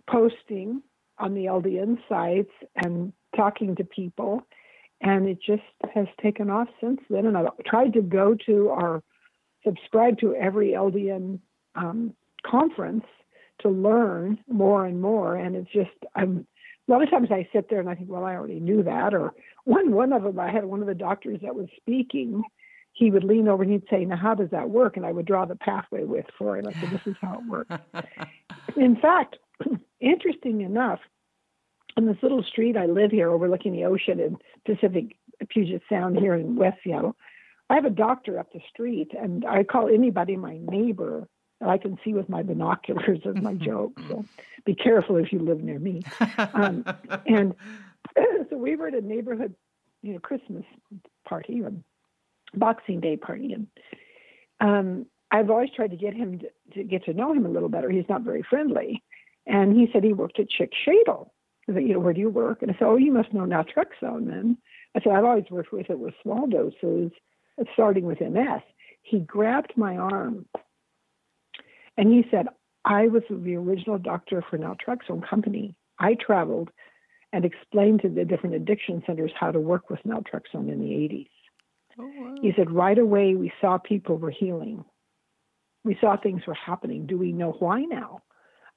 posting 0.09 0.81
on 1.19 1.33
the 1.33 1.45
LDN 1.45 1.97
sites 2.09 2.51
and 2.75 3.13
talking 3.35 3.75
to 3.75 3.83
people. 3.83 4.41
And 5.01 5.27
it 5.27 5.39
just 5.45 5.63
has 5.93 6.07
taken 6.21 6.49
off 6.49 6.67
since 6.81 6.99
then. 7.09 7.25
And 7.25 7.37
I've 7.37 7.47
tried 7.65 7.93
to 7.93 8.01
go 8.01 8.35
to 8.45 8.69
or 8.69 9.03
subscribe 9.63 10.19
to 10.19 10.35
every 10.35 10.71
LDN 10.71 11.39
um, 11.75 12.13
conference 12.45 13.05
to 13.61 13.69
learn 13.69 14.39
more 14.47 14.85
and 14.85 15.01
more. 15.01 15.35
And 15.35 15.55
it's 15.55 15.71
just, 15.71 15.91
I'm 16.15 16.45
a 16.87 16.91
lot 16.91 17.03
of 17.03 17.09
times 17.09 17.29
I 17.31 17.47
sit 17.51 17.69
there 17.69 17.79
and 17.79 17.89
I 17.89 17.95
think, 17.95 18.09
well, 18.09 18.23
I 18.23 18.35
already 18.35 18.59
knew 18.59 18.83
that. 18.83 19.13
Or 19.13 19.33
one 19.65 19.91
one 19.91 20.13
of 20.13 20.23
them, 20.23 20.39
I 20.39 20.51
had 20.51 20.65
one 20.65 20.81
of 20.81 20.87
the 20.87 20.95
doctors 20.95 21.39
that 21.41 21.55
was 21.55 21.67
speaking. 21.75 22.43
He 22.97 23.11
would 23.11 23.23
lean 23.23 23.47
over 23.47 23.61
and 23.61 23.71
he'd 23.71 23.87
say, 23.89 24.03
"Now, 24.05 24.15
how 24.15 24.33
does 24.33 24.49
that 24.49 24.71
work?" 24.71 24.97
And 24.97 25.05
I 25.05 25.11
would 25.11 25.27
draw 25.27 25.45
the 25.45 25.55
pathway 25.55 26.03
with 26.03 26.25
for 26.35 26.57
it. 26.57 26.65
I 26.67 26.73
said, 26.73 26.89
"This 26.89 27.05
is 27.05 27.15
how 27.21 27.35
it 27.35 27.45
works." 27.47 27.75
In 28.75 28.95
fact, 28.95 29.37
interesting 29.99 30.61
enough, 30.61 30.99
on 31.95 32.07
this 32.07 32.17
little 32.23 32.43
street 32.43 32.75
I 32.75 32.87
live 32.87 33.11
here, 33.11 33.29
overlooking 33.29 33.73
the 33.73 33.85
ocean 33.85 34.19
in 34.19 34.37
Pacific 34.65 35.15
Puget 35.49 35.83
Sound 35.87 36.17
here 36.17 36.33
in 36.33 36.55
West 36.55 36.79
Seattle, 36.83 37.15
I 37.69 37.75
have 37.75 37.85
a 37.85 37.91
doctor 37.91 38.39
up 38.39 38.51
the 38.51 38.61
street, 38.69 39.11
and 39.19 39.45
I 39.45 39.63
call 39.63 39.89
anybody 39.89 40.35
my 40.35 40.57
neighbor 40.63 41.27
that 41.59 41.69
I 41.69 41.77
can 41.77 41.97
see 42.03 42.13
with 42.13 42.29
my 42.29 42.43
binoculars 42.43 43.19
as 43.25 43.35
my 43.41 43.53
joke. 43.69 43.99
So 44.07 44.25
be 44.65 44.73
careful 44.73 45.17
if 45.17 45.31
you 45.31 45.39
live 45.39 45.61
near 45.61 45.79
me. 45.79 46.01
Um, 46.53 46.85
and 47.27 47.53
so 48.49 48.57
we 48.57 48.75
were 48.75 48.87
at 48.87 48.93
a 48.93 49.01
neighborhood, 49.01 49.55
you 50.01 50.13
know, 50.13 50.19
Christmas 50.19 50.63
party 51.27 51.61
Boxing 52.53 52.99
Day 52.99 53.17
party, 53.17 53.53
and 53.53 53.67
um, 54.59 55.05
I've 55.31 55.49
always 55.49 55.69
tried 55.75 55.91
to 55.91 55.97
get 55.97 56.13
him 56.13 56.39
to, 56.39 56.47
to, 56.73 56.83
get 56.83 57.05
to 57.05 57.13
know 57.13 57.33
him 57.33 57.45
a 57.45 57.49
little 57.49 57.69
better. 57.69 57.89
He's 57.89 58.09
not 58.09 58.21
very 58.21 58.43
friendly, 58.49 59.03
and 59.45 59.75
he 59.75 59.89
said 59.91 60.03
he 60.03 60.13
worked 60.13 60.39
at 60.39 60.47
Schick 60.49 60.71
Shadel. 60.85 61.29
I 61.69 61.73
said, 61.73 61.83
you 61.83 61.93
know, 61.93 61.99
where 61.99 62.13
do 62.13 62.21
you 62.21 62.29
work? 62.29 62.61
And 62.61 62.71
I 62.71 62.73
said, 62.75 62.85
oh, 62.85 62.95
you 62.95 63.11
must 63.11 63.33
know 63.33 63.41
naltrexone 63.41 64.27
then. 64.27 64.57
I 64.95 65.01
said, 65.01 65.11
I've 65.11 65.25
always 65.25 65.43
worked 65.51 65.73
with 65.73 65.89
it 65.89 65.99
with 65.99 66.13
small 66.23 66.47
doses, 66.47 67.11
starting 67.73 68.05
with 68.05 68.21
MS. 68.21 68.61
He 69.03 69.19
grabbed 69.19 69.73
my 69.75 69.97
arm 69.97 70.45
and 71.97 72.11
he 72.11 72.25
said, 72.29 72.47
I 72.85 73.07
was 73.07 73.23
the 73.29 73.55
original 73.55 73.97
doctor 73.97 74.43
for 74.49 74.57
naltrexone 74.57 75.27
company. 75.27 75.75
I 75.99 76.13
traveled 76.13 76.69
and 77.33 77.43
explained 77.43 78.01
to 78.01 78.09
the 78.09 78.23
different 78.23 78.55
addiction 78.55 79.03
centers 79.05 79.31
how 79.37 79.51
to 79.51 79.59
work 79.59 79.89
with 79.89 79.99
naltrexone 80.05 80.71
in 80.71 80.79
the 80.79 80.91
80s. 80.91 81.27
Oh, 81.99 82.11
wow. 82.15 82.35
He 82.41 82.53
said, 82.55 82.71
right 82.71 82.97
away, 82.97 83.35
we 83.35 83.51
saw 83.59 83.77
people 83.77 84.17
were 84.17 84.31
healing. 84.31 84.85
We 85.83 85.97
saw 85.99 86.17
things 86.17 86.41
were 86.45 86.53
happening. 86.53 87.05
Do 87.05 87.17
we 87.17 87.31
know 87.31 87.51
why 87.59 87.81
now? 87.81 88.21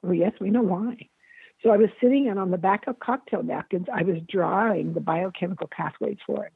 Well, 0.02 0.14
yes, 0.14 0.32
we 0.40 0.50
know 0.50 0.62
why. 0.62 1.08
So 1.62 1.70
I 1.70 1.76
was 1.76 1.90
sitting 2.00 2.28
and 2.28 2.38
on 2.38 2.50
the 2.50 2.58
back 2.58 2.86
of 2.86 2.98
cocktail 3.00 3.42
napkins, 3.42 3.86
I 3.92 4.02
was 4.02 4.16
drawing 4.28 4.94
the 4.94 5.00
biochemical 5.00 5.68
pathways 5.70 6.16
for 6.26 6.46
it. 6.46 6.52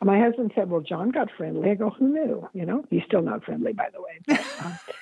And 0.00 0.08
my 0.08 0.18
husband 0.18 0.52
said, 0.54 0.68
"Well, 0.68 0.82
John 0.82 1.10
got 1.10 1.30
friendly." 1.36 1.70
I 1.70 1.74
go, 1.74 1.90
"Who 1.90 2.08
knew?" 2.08 2.48
You 2.52 2.66
know, 2.66 2.84
he's 2.90 3.02
still 3.06 3.22
not 3.22 3.44
friendly, 3.44 3.72
by 3.72 3.88
the 3.90 4.02
way. 4.02 4.20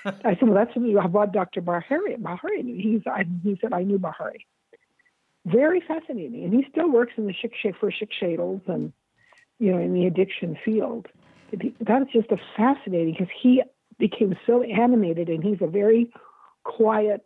But, 0.05 0.15
uh, 0.15 0.19
I 0.25 0.35
said, 0.35 0.49
"Well, 0.49 0.55
that's 0.55 0.77
what 0.77 1.33
Dr. 1.33 1.61
Bihari 1.63 2.17
Bihari 2.17 2.63
knew." 2.63 2.77
He's, 2.77 3.03
I, 3.07 3.25
he 3.43 3.59
said, 3.61 3.73
"I 3.73 3.83
knew 3.83 3.99
Bihari." 3.99 4.47
Very 5.47 5.81
fascinating, 5.81 6.45
and 6.45 6.55
he 6.55 6.65
still 6.71 6.91
works 6.91 7.15
in 7.17 7.27
the 7.27 7.35
Schick 7.35 7.75
for 7.81 7.91
Schick 7.91 8.11
Shadels 8.21 8.67
and 8.69 8.93
you 9.59 9.73
know 9.73 9.79
in 9.79 9.95
the 9.95 10.07
addiction 10.07 10.57
field. 10.65 11.07
That's 11.81 12.11
just 12.13 12.31
a 12.33 12.37
fascinating 12.57 13.13
because 13.13 13.33
he 13.41 13.63
became 13.99 14.37
so 14.47 14.63
animated, 14.63 15.29
and 15.29 15.43
he's 15.43 15.61
a 15.61 15.69
very 15.69 16.13
quiet, 16.65 17.25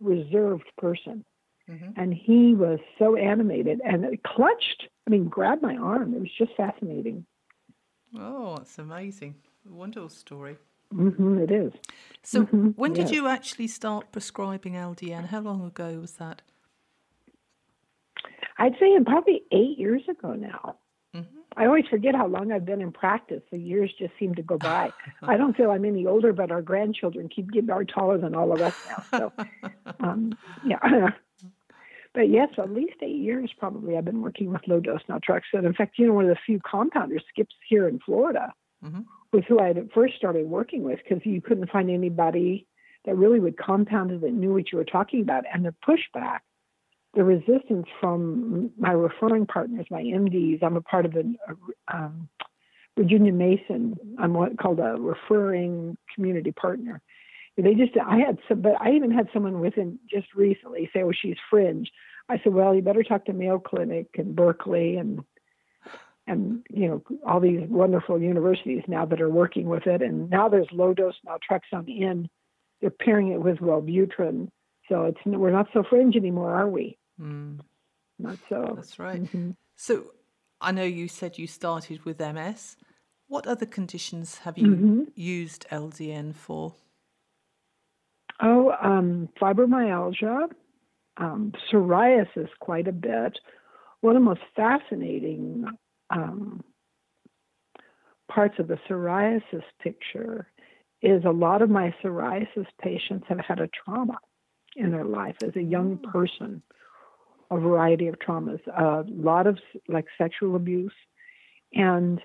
reserved 0.00 0.70
person. 0.78 1.24
Mm-hmm. 1.70 1.90
And 2.00 2.14
he 2.14 2.54
was 2.54 2.80
so 2.98 3.16
animated 3.16 3.80
and 3.84 4.04
it 4.04 4.22
clutched, 4.24 4.88
I 5.06 5.10
mean, 5.10 5.28
grabbed 5.28 5.62
my 5.62 5.76
arm. 5.76 6.14
It 6.14 6.20
was 6.20 6.30
just 6.36 6.52
fascinating. 6.56 7.24
Oh, 8.18 8.56
it's 8.56 8.78
amazing. 8.78 9.36
A 9.70 9.72
wonderful 9.72 10.08
story. 10.08 10.56
Mm-hmm, 10.92 11.38
it 11.38 11.50
is. 11.52 11.72
So, 12.22 12.42
mm-hmm, 12.42 12.68
when 12.70 12.92
did 12.92 13.06
yes. 13.06 13.12
you 13.12 13.28
actually 13.28 13.68
start 13.68 14.10
prescribing 14.10 14.72
LDN? 14.72 15.26
How 15.28 15.40
long 15.40 15.64
ago 15.64 15.98
was 16.00 16.14
that? 16.14 16.42
I'd 18.58 18.74
say 18.80 18.98
probably 19.04 19.42
eight 19.52 19.78
years 19.78 20.02
ago 20.08 20.34
now. 20.34 20.76
Mm-hmm. 21.14 21.39
I 21.56 21.66
always 21.66 21.86
forget 21.86 22.14
how 22.14 22.26
long 22.26 22.52
I've 22.52 22.64
been 22.64 22.80
in 22.80 22.92
practice. 22.92 23.42
The 23.50 23.58
years 23.58 23.92
just 23.98 24.12
seem 24.18 24.34
to 24.36 24.42
go 24.42 24.56
by. 24.56 24.92
I 25.22 25.36
don't 25.36 25.56
feel 25.56 25.70
I'm 25.70 25.84
any 25.84 26.06
older, 26.06 26.32
but 26.32 26.50
our 26.50 26.62
grandchildren 26.62 27.28
keep 27.28 27.50
getting 27.50 27.70
are 27.70 27.84
taller 27.84 28.18
than 28.18 28.34
all 28.34 28.52
of 28.52 28.60
us 28.60 28.74
now. 28.88 29.04
So, 29.18 29.32
um, 30.00 30.36
yeah. 30.64 31.10
But 32.12 32.28
yes, 32.28 32.48
at 32.58 32.72
least 32.72 32.96
eight 33.02 33.20
years 33.20 33.52
probably 33.56 33.96
I've 33.96 34.04
been 34.04 34.20
working 34.20 34.50
with 34.50 34.66
low 34.66 34.80
dose 34.80 35.02
naltrexone. 35.08 35.64
In 35.64 35.74
fact, 35.74 35.96
you 35.96 36.08
know, 36.08 36.14
one 36.14 36.24
of 36.24 36.30
the 36.30 36.40
few 36.44 36.58
compounders, 36.58 37.22
Skips 37.28 37.54
here 37.68 37.86
in 37.86 38.00
Florida, 38.00 38.52
mm-hmm. 38.84 39.02
was 39.32 39.44
who 39.46 39.60
I 39.60 39.68
had 39.68 39.90
first 39.94 40.16
started 40.16 40.46
working 40.46 40.82
with 40.82 40.98
because 40.98 41.24
you 41.24 41.40
couldn't 41.40 41.70
find 41.70 41.88
anybody 41.88 42.66
that 43.04 43.16
really 43.16 43.38
would 43.38 43.56
compound 43.56 44.10
it 44.10 44.20
that 44.22 44.32
knew 44.32 44.52
what 44.52 44.72
you 44.72 44.78
were 44.78 44.84
talking 44.84 45.22
about. 45.22 45.44
And 45.52 45.64
the 45.64 45.74
pushback, 45.86 46.40
the 47.14 47.24
resistance 47.24 47.86
from 48.00 48.70
my 48.78 48.92
referring 48.92 49.46
partners, 49.46 49.86
my 49.90 50.02
MDs, 50.02 50.62
I'm 50.62 50.76
a 50.76 50.80
part 50.80 51.06
of 51.06 51.16
a, 51.16 51.24
um, 51.92 52.28
Virginia 52.96 53.32
Mason, 53.32 53.96
I'm 54.18 54.34
what 54.34 54.58
called 54.58 54.78
a 54.78 54.96
referring 54.98 55.96
community 56.14 56.52
partner. 56.52 57.00
They 57.56 57.74
just, 57.74 57.92
I 57.96 58.18
had 58.18 58.38
some, 58.48 58.62
but 58.62 58.80
I 58.80 58.92
even 58.92 59.10
had 59.10 59.28
someone 59.32 59.60
within 59.60 59.98
just 60.10 60.32
recently 60.34 60.88
say, 60.92 61.02
"Oh, 61.02 61.12
she's 61.12 61.36
fringe." 61.50 61.90
I 62.28 62.38
said, 62.38 62.54
"Well, 62.54 62.74
you 62.74 62.80
better 62.80 63.02
talk 63.02 63.26
to 63.26 63.34
Mayo 63.34 63.58
Clinic 63.58 64.06
and 64.16 64.34
Berkeley 64.34 64.96
and 64.96 65.22
and 66.30 66.64
you 66.70 66.88
know 66.88 67.02
all 67.26 67.40
these 67.40 67.60
wonderful 67.68 68.20
universities 68.20 68.82
now 68.86 69.04
that 69.04 69.20
are 69.20 69.28
working 69.28 69.68
with 69.68 69.86
it. 69.86 70.00
And 70.00 70.30
now 70.30 70.48
there's 70.48 70.68
low 70.72 70.94
dose 70.94 71.16
naltrexone 71.26 71.88
in. 71.88 72.28
They're 72.80 72.90
pairing 72.90 73.32
it 73.32 73.42
with 73.42 73.58
Wellbutrin, 73.58 74.48
so 74.88 75.04
it's 75.04 75.18
we're 75.26 75.50
not 75.50 75.68
so 75.74 75.82
fringe 75.82 76.16
anymore, 76.16 76.54
are 76.54 76.68
we? 76.68 76.96
Mm. 77.20 77.60
Not 78.18 78.38
so. 78.48 78.72
That's 78.76 78.98
right. 78.98 79.22
Mm-hmm. 79.22 79.50
So 79.76 80.12
I 80.60 80.72
know 80.72 80.84
you 80.84 81.08
said 81.08 81.38
you 81.38 81.46
started 81.46 82.04
with 82.04 82.20
MS. 82.20 82.76
What 83.28 83.46
other 83.46 83.66
conditions 83.66 84.38
have 84.38 84.58
you 84.58 84.68
mm-hmm. 84.68 85.02
used 85.14 85.66
LDN 85.70 86.34
for? 86.34 86.74
Oh, 88.42 88.72
um, 88.82 89.28
fibromyalgia, 89.40 90.48
um, 91.18 91.52
psoriasis, 91.70 92.48
quite 92.58 92.88
a 92.88 92.92
bit. 92.92 93.38
One 94.00 94.16
of 94.16 94.22
the 94.22 94.26
most 94.26 94.40
fascinating 94.56 95.66
um, 96.10 96.64
parts 98.30 98.54
of 98.58 98.68
the 98.68 98.78
psoriasis 98.88 99.62
picture 99.82 100.46
is 101.02 101.24
a 101.24 101.30
lot 101.30 101.62
of 101.62 101.70
my 101.70 101.94
psoriasis 102.02 102.66
patients 102.80 103.26
have 103.28 103.40
had 103.40 103.60
a 103.60 103.68
trauma 103.68 104.18
in 104.76 104.90
their 104.90 105.04
life 105.04 105.36
as 105.42 105.54
a 105.56 105.62
young 105.62 105.98
mm. 105.98 106.12
person, 106.12 106.62
a 107.50 107.58
variety 107.58 108.06
of 108.06 108.16
traumas, 108.18 108.60
a 108.66 109.04
lot 109.08 109.46
of 109.46 109.58
like 109.88 110.06
sexual 110.16 110.56
abuse, 110.56 110.92
and 111.74 112.20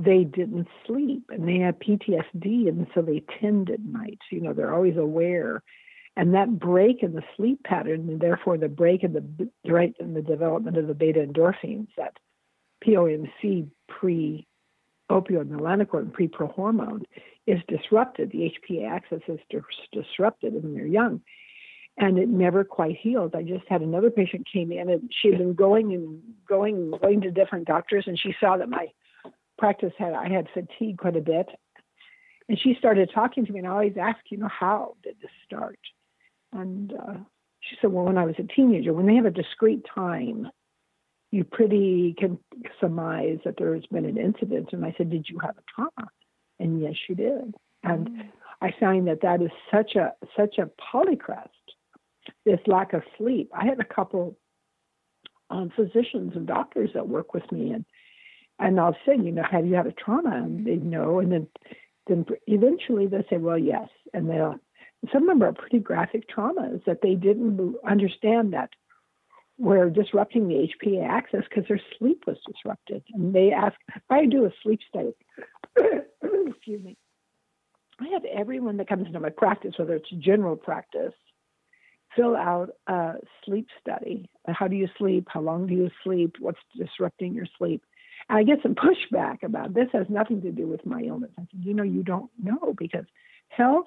they 0.00 0.22
didn't 0.22 0.68
sleep 0.86 1.24
and 1.30 1.48
they 1.48 1.58
had 1.58 1.80
PTSD 1.80 2.68
and 2.68 2.86
so 2.94 3.02
they 3.02 3.22
tend 3.40 3.70
at 3.70 3.80
night. 3.80 4.18
You 4.30 4.40
know, 4.40 4.52
they're 4.52 4.74
always 4.74 4.96
aware. 4.96 5.62
And 6.16 6.34
that 6.34 6.58
break 6.58 7.02
in 7.02 7.12
the 7.12 7.22
sleep 7.36 7.62
pattern, 7.64 8.08
and 8.08 8.20
therefore 8.20 8.58
the 8.58 8.68
break 8.68 9.04
in 9.04 9.12
the 9.12 9.48
right 9.70 9.94
in 10.00 10.14
the 10.14 10.22
development 10.22 10.76
of 10.76 10.88
the 10.88 10.94
beta 10.94 11.20
endorphins, 11.20 11.88
that 11.96 12.16
POMC 12.84 13.68
pre 13.88 14.46
opioid 15.10 15.48
melanocortin 15.48 16.12
pre 16.12 16.28
prohormone 16.28 17.04
is 17.46 17.60
disrupted. 17.68 18.30
The 18.30 18.52
HPA 18.52 18.90
axis 18.90 19.22
is 19.28 19.38
dis- 19.48 19.62
disrupted 19.92 20.54
when 20.54 20.74
they're 20.74 20.86
young. 20.86 21.20
And 22.00 22.18
it 22.18 22.28
never 22.28 22.62
quite 22.62 22.96
healed. 22.96 23.34
I 23.34 23.42
just 23.42 23.64
had 23.68 23.82
another 23.82 24.10
patient 24.10 24.46
came 24.52 24.70
in 24.70 24.88
and 24.88 25.10
she 25.20 25.30
had 25.30 25.38
been 25.38 25.54
going 25.54 25.92
and 25.92 26.22
going 26.48 26.92
going 27.02 27.20
to 27.22 27.30
different 27.30 27.66
doctors 27.66 28.04
and 28.06 28.18
she 28.18 28.34
saw 28.38 28.56
that 28.56 28.68
my 28.68 28.86
practice 29.58 29.92
had 29.98 30.12
I 30.12 30.28
had 30.28 30.46
fatigue 30.54 30.98
quite 30.98 31.16
a 31.16 31.20
bit. 31.20 31.48
And 32.48 32.58
she 32.58 32.74
started 32.78 33.10
talking 33.14 33.44
to 33.44 33.52
me, 33.52 33.58
and 33.58 33.68
I 33.68 33.72
always 33.72 33.96
ask, 34.00 34.18
you 34.30 34.38
know, 34.38 34.48
how 34.48 34.96
did 35.02 35.16
this 35.20 35.30
start? 35.44 35.78
And 36.52 36.94
uh, 36.94 37.14
she 37.60 37.76
said, 37.80 37.92
well, 37.92 38.06
when 38.06 38.16
I 38.16 38.24
was 38.24 38.36
a 38.38 38.42
teenager, 38.42 38.94
when 38.94 39.06
they 39.06 39.16
have 39.16 39.26
a 39.26 39.30
discrete 39.30 39.84
time, 39.94 40.48
you 41.30 41.44
pretty 41.44 42.14
can 42.18 42.38
surmise 42.80 43.38
that 43.44 43.56
there 43.58 43.74
has 43.74 43.84
been 43.86 44.06
an 44.06 44.16
incident. 44.16 44.70
And 44.72 44.84
I 44.84 44.94
said, 44.96 45.10
did 45.10 45.26
you 45.28 45.38
have 45.40 45.56
a 45.58 45.62
trauma? 45.74 46.08
And 46.58 46.80
yes, 46.80 46.94
she 47.06 47.14
did. 47.14 47.54
And 47.82 48.08
mm. 48.08 48.28
I 48.62 48.72
find 48.80 49.06
that 49.08 49.20
that 49.20 49.42
is 49.42 49.50
such 49.70 49.94
a 49.94 50.14
such 50.36 50.56
a 50.58 50.70
polychrest. 50.92 51.48
This 52.44 52.60
lack 52.66 52.92
of 52.92 53.02
sleep. 53.16 53.50
I 53.54 53.66
had 53.66 53.80
a 53.80 53.84
couple 53.84 54.36
um, 55.50 55.70
physicians 55.74 56.32
and 56.34 56.46
doctors 56.46 56.90
that 56.94 57.08
work 57.08 57.34
with 57.34 57.50
me, 57.52 57.72
and 57.72 57.84
and 58.58 58.80
I'll 58.80 58.96
say, 59.06 59.16
you 59.16 59.30
know, 59.30 59.44
have 59.48 59.66
you 59.66 59.74
had 59.74 59.86
a 59.86 59.92
trauma? 59.92 60.36
And 60.36 60.66
they 60.66 60.76
know, 60.76 61.20
and 61.20 61.32
then 61.32 61.46
then 62.06 62.26
eventually 62.46 63.06
they 63.06 63.24
say, 63.30 63.36
well, 63.36 63.58
yes, 63.58 63.88
and 64.12 64.28
they'll. 64.28 64.56
Some 65.12 65.28
of 65.28 65.28
them 65.28 65.42
are 65.44 65.52
pretty 65.52 65.78
graphic 65.78 66.24
traumas 66.28 66.84
that 66.84 67.02
they 67.02 67.14
didn't 67.14 67.76
understand 67.88 68.52
that 68.52 68.70
we're 69.58 69.90
disrupting 69.90 70.48
the 70.48 70.68
HPA 70.68 71.08
axis 71.08 71.44
because 71.48 71.68
their 71.68 71.80
sleep 71.98 72.24
was 72.26 72.36
disrupted. 72.46 73.02
And 73.12 73.34
they 73.34 73.52
ask, 73.52 73.74
I 74.08 74.26
do 74.26 74.44
a 74.44 74.50
sleep 74.62 74.80
study. 74.88 75.12
Excuse 76.46 76.84
me. 76.84 76.96
I 78.00 78.08
have 78.08 78.24
everyone 78.24 78.76
that 78.76 78.88
comes 78.88 79.06
into 79.06 79.18
my 79.18 79.30
practice, 79.30 79.74
whether 79.76 79.96
it's 79.96 80.10
general 80.18 80.54
practice, 80.54 81.12
fill 82.16 82.36
out 82.36 82.70
a 82.86 83.14
sleep 83.44 83.68
study. 83.80 84.28
How 84.46 84.68
do 84.68 84.76
you 84.76 84.88
sleep? 84.98 85.28
How 85.28 85.40
long 85.40 85.66
do 85.66 85.74
you 85.74 85.90
sleep? 86.02 86.36
What's 86.38 86.58
disrupting 86.76 87.34
your 87.34 87.46
sleep? 87.58 87.82
And 88.28 88.38
I 88.38 88.42
get 88.42 88.62
some 88.62 88.74
pushback 88.74 89.42
about 89.42 89.74
this 89.74 89.88
has 89.92 90.06
nothing 90.08 90.42
to 90.42 90.50
do 90.50 90.66
with 90.66 90.84
my 90.84 91.02
illness. 91.02 91.30
I 91.38 91.42
said, 91.42 91.60
you 91.62 91.74
know, 91.74 91.82
you 91.82 92.02
don't 92.02 92.30
know 92.42 92.74
because 92.76 93.04
health 93.48 93.86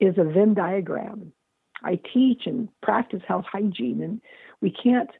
is 0.00 0.14
a 0.16 0.24
Venn 0.24 0.54
diagram. 0.54 1.32
I 1.82 2.00
teach 2.12 2.42
and 2.46 2.68
practice 2.82 3.22
health 3.26 3.44
hygiene, 3.50 4.02
and 4.02 4.20
we 4.60 4.70
can't, 4.70 5.10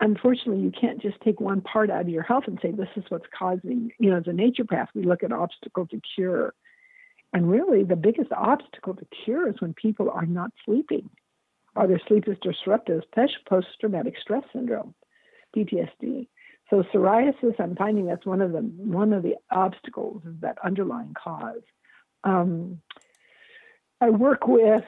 unfortunately, 0.00 0.62
you 0.62 0.72
can't 0.78 1.00
just 1.00 1.20
take 1.20 1.40
one 1.40 1.60
part 1.60 1.90
out 1.90 2.02
of 2.02 2.08
your 2.08 2.22
health 2.22 2.44
and 2.46 2.58
say, 2.62 2.70
this 2.70 2.88
is 2.96 3.04
what's 3.10 3.26
causing, 3.36 3.92
you 3.98 4.10
know, 4.10 4.16
as 4.16 4.26
a 4.26 4.30
naturopath, 4.30 4.88
we 4.94 5.02
look 5.02 5.22
at 5.22 5.32
obstacle 5.32 5.86
to 5.88 6.00
cure. 6.14 6.54
And 7.32 7.50
really, 7.50 7.84
the 7.84 7.96
biggest 7.96 8.32
obstacle 8.32 8.94
to 8.94 9.06
cure 9.24 9.48
is 9.48 9.60
when 9.60 9.74
people 9.74 10.10
are 10.10 10.26
not 10.26 10.52
sleeping 10.64 11.10
or 11.80 11.86
their 11.86 12.00
sleep 12.06 12.28
is 12.28 12.36
disrupted, 12.42 13.02
post 13.48 13.66
traumatic 13.80 14.14
stress 14.20 14.44
syndrome, 14.52 14.94
PTSD. 15.56 16.28
So 16.68 16.84
psoriasis, 16.94 17.58
I'm 17.58 17.74
finding 17.74 18.04
that's 18.04 18.26
one 18.26 18.42
of 18.42 18.52
the 18.52 18.58
one 18.58 19.14
of 19.14 19.22
the 19.22 19.36
obstacles 19.50 20.22
is 20.26 20.34
that 20.42 20.58
underlying 20.62 21.14
cause. 21.14 21.62
Um, 22.22 22.82
I 24.00 24.10
work 24.10 24.46
with 24.46 24.84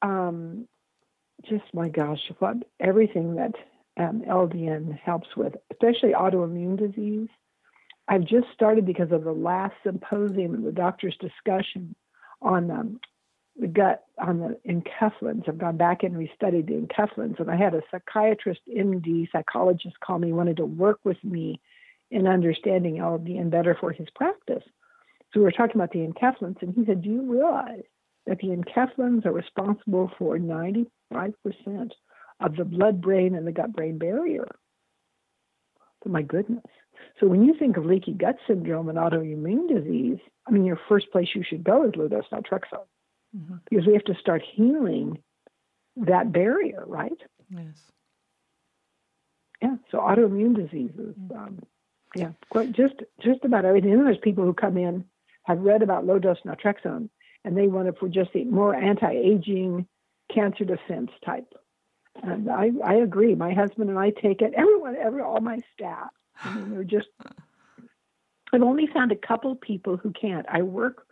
um, 0.00 0.68
just 1.44 1.64
my 1.74 1.88
gosh, 1.88 2.20
what 2.38 2.56
everything 2.78 3.34
that 3.34 3.54
um, 3.98 4.22
LDN 4.22 4.96
helps 4.96 5.28
with, 5.36 5.54
especially 5.72 6.12
autoimmune 6.12 6.78
disease. 6.78 7.28
I've 8.06 8.24
just 8.24 8.46
started 8.54 8.86
because 8.86 9.10
of 9.10 9.24
the 9.24 9.32
last 9.32 9.74
symposium 9.82 10.54
and 10.54 10.64
the 10.64 10.72
doctor's 10.72 11.16
discussion 11.20 11.96
on 12.40 12.70
um, 12.70 13.00
the 13.58 13.66
gut 13.66 14.04
on 14.18 14.38
the 14.38 14.58
enkephalins. 14.70 15.48
I've 15.48 15.58
gone 15.58 15.76
back 15.76 16.02
and 16.02 16.14
restudied 16.14 16.66
the 16.66 16.74
enkephalins, 16.74 17.40
and 17.40 17.50
I 17.50 17.56
had 17.56 17.74
a 17.74 17.82
psychiatrist, 17.90 18.60
MD, 18.68 19.30
psychologist 19.30 19.98
call 20.00 20.18
me, 20.18 20.32
wanted 20.32 20.58
to 20.58 20.64
work 20.64 21.00
with 21.04 21.22
me 21.24 21.60
in 22.10 22.26
understanding 22.26 22.96
LDN 22.96 23.50
better 23.50 23.76
for 23.78 23.92
his 23.92 24.08
practice. 24.14 24.62
So 25.32 25.40
we 25.40 25.42
were 25.42 25.52
talking 25.52 25.76
about 25.76 25.90
the 25.90 26.06
enkephalins, 26.06 26.62
and 26.62 26.74
he 26.74 26.84
said, 26.84 27.02
"Do 27.02 27.10
you 27.10 27.22
realize 27.30 27.84
that 28.26 28.38
the 28.38 28.48
enkephalins 28.48 29.26
are 29.26 29.32
responsible 29.32 30.10
for 30.18 30.38
95% 30.38 31.94
of 32.40 32.56
the 32.56 32.64
blood-brain 32.64 33.34
and 33.34 33.46
the 33.46 33.52
gut-brain 33.52 33.98
barrier?" 33.98 34.48
So 36.04 36.10
my 36.10 36.22
goodness. 36.22 36.64
So 37.18 37.26
when 37.26 37.44
you 37.44 37.54
think 37.54 37.76
of 37.76 37.84
leaky 37.84 38.12
gut 38.12 38.38
syndrome 38.46 38.88
and 38.88 38.98
autoimmune 38.98 39.68
disease, 39.68 40.20
I 40.46 40.52
mean, 40.52 40.64
your 40.64 40.80
first 40.88 41.10
place 41.10 41.34
you 41.34 41.42
should 41.42 41.64
go 41.64 41.84
is 41.84 41.96
low-dose 41.96 42.28
naltrexone 42.32 42.86
mm-hmm. 43.36 43.56
because 43.68 43.86
we 43.86 43.94
have 43.94 44.04
to 44.04 44.14
start 44.14 44.42
healing 44.54 45.22
that 45.96 46.32
barrier, 46.32 46.84
right? 46.86 47.20
Yes. 47.50 47.90
Yeah. 49.62 49.76
So 49.90 49.98
autoimmune 49.98 50.54
diseases, 50.54 51.14
mm-hmm. 51.18 51.36
um, 51.36 51.58
yeah, 52.14 52.32
quite 52.50 52.72
just 52.72 52.94
just 53.20 53.44
about 53.44 53.64
everything. 53.64 53.92
And 53.92 54.06
there's 54.06 54.18
people 54.18 54.44
who 54.44 54.54
come 54.54 54.76
in 54.76 55.04
have 55.44 55.60
read 55.60 55.82
about 55.82 56.06
low 56.06 56.18
dose 56.18 56.38
naltrexone, 56.44 57.08
and 57.44 57.56
they 57.56 57.66
want 57.66 57.88
it 57.88 57.98
for 57.98 58.08
just 58.08 58.32
the 58.32 58.44
more 58.44 58.74
anti-aging 58.74 59.86
cancer 60.32 60.64
defense 60.64 61.10
type. 61.24 61.52
And 62.22 62.50
I, 62.50 62.70
I 62.84 62.94
agree. 62.94 63.34
My 63.34 63.52
husband 63.52 63.90
and 63.90 63.98
I 63.98 64.10
take 64.10 64.42
it. 64.42 64.52
Everyone, 64.56 64.96
every 64.96 65.22
all 65.22 65.40
my 65.40 65.60
staff. 65.72 66.10
I 66.42 66.54
mean, 66.54 66.70
they're 66.70 66.84
just. 66.84 67.08
I've 68.52 68.62
only 68.62 68.86
found 68.86 69.12
a 69.12 69.16
couple 69.16 69.54
people 69.56 69.96
who 69.96 70.12
can't. 70.12 70.46
I 70.48 70.62
work 70.62 71.06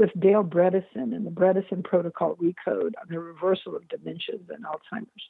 with 0.00 0.10
Dale 0.18 0.42
Bredesen 0.42 1.14
and 1.14 1.26
the 1.26 1.30
Bredesen 1.30 1.84
Protocol 1.84 2.34
Recode 2.36 2.94
on 2.98 3.06
the 3.10 3.20
reversal 3.20 3.76
of 3.76 3.82
dementias 3.82 4.48
and 4.48 4.64
Alzheimer's. 4.64 5.28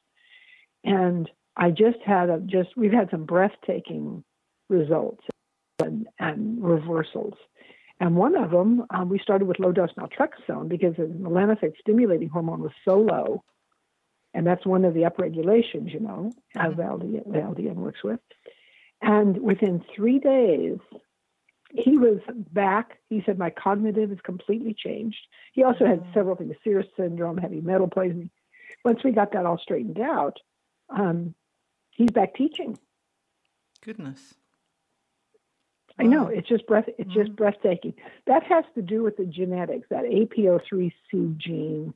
And 0.85 1.29
I 1.57 1.71
just 1.71 1.99
had 2.07 2.31
a 2.31 2.39
just 2.39 2.77
we've 2.77 2.93
had 2.93 3.11
some 3.11 3.25
breathtaking 3.25 4.23
results 4.69 5.25
and, 5.83 6.07
and 6.21 6.63
reversals. 6.63 7.35
And 7.99 8.15
one 8.15 8.37
of 8.37 8.53
them, 8.53 8.85
um, 8.95 9.09
we 9.09 9.19
started 9.19 9.49
with 9.49 9.59
low 9.59 9.73
dose 9.73 9.91
naltrexone 9.99 10.69
because 10.69 10.95
the 10.97 11.03
melanocyte 11.03 11.77
stimulating 11.81 12.29
hormone 12.29 12.61
was 12.61 12.73
so 12.89 12.99
low. 12.99 13.43
And 14.35 14.47
that's 14.47 14.65
one 14.65 14.85
of 14.85 14.95
the 14.95 15.01
upregulations, 15.01 15.93
you 15.93 15.99
know, 15.99 16.33
as 16.57 16.75
mm-hmm. 16.75 16.81
LDN, 16.81 17.27
LDN 17.27 17.75
works 17.75 18.05
with. 18.05 18.21
And 19.03 19.37
within 19.43 19.83
three 19.97 20.21
days, 20.21 20.79
he 21.73 21.97
was 21.99 22.19
back. 22.53 22.99
He 23.09 23.23
said, 23.25 23.39
My 23.39 23.51
cognitive 23.51 24.13
is 24.13 24.21
completely 24.23 24.75
changed. 24.75 25.19
He 25.53 25.63
also 25.63 25.87
had 25.87 26.05
several 26.13 26.37
things 26.37 26.57
CIRS 26.65 26.87
syndrome, 26.97 27.39
heavy 27.39 27.61
metal 27.61 27.89
poisoning. 27.89 28.31
Once 28.85 29.05
we 29.05 29.13
got 29.13 29.33
that 29.33 29.47
all 29.47 29.59
straightened 29.59 30.01
out, 30.01 30.39
um, 30.89 31.35
he's 31.91 32.11
back 32.11 32.35
teaching. 32.35 32.79
Goodness. 33.85 34.35
I 35.99 36.05
know 36.05 36.29
it's 36.29 36.49
just 36.49 36.67
breath. 36.67 36.89
It's 36.99 37.13
just 37.13 37.27
mm-hmm. 37.27 37.35
breathtaking. 37.35 37.95
That 38.27 38.43
has 38.45 38.65
to 38.75 38.83
do 38.83 39.03
with 39.03 39.19
the 39.19 39.27
genetics. 39.27 39.87
That 39.91 40.05
APO3C 40.05 41.37
gene, 41.37 41.93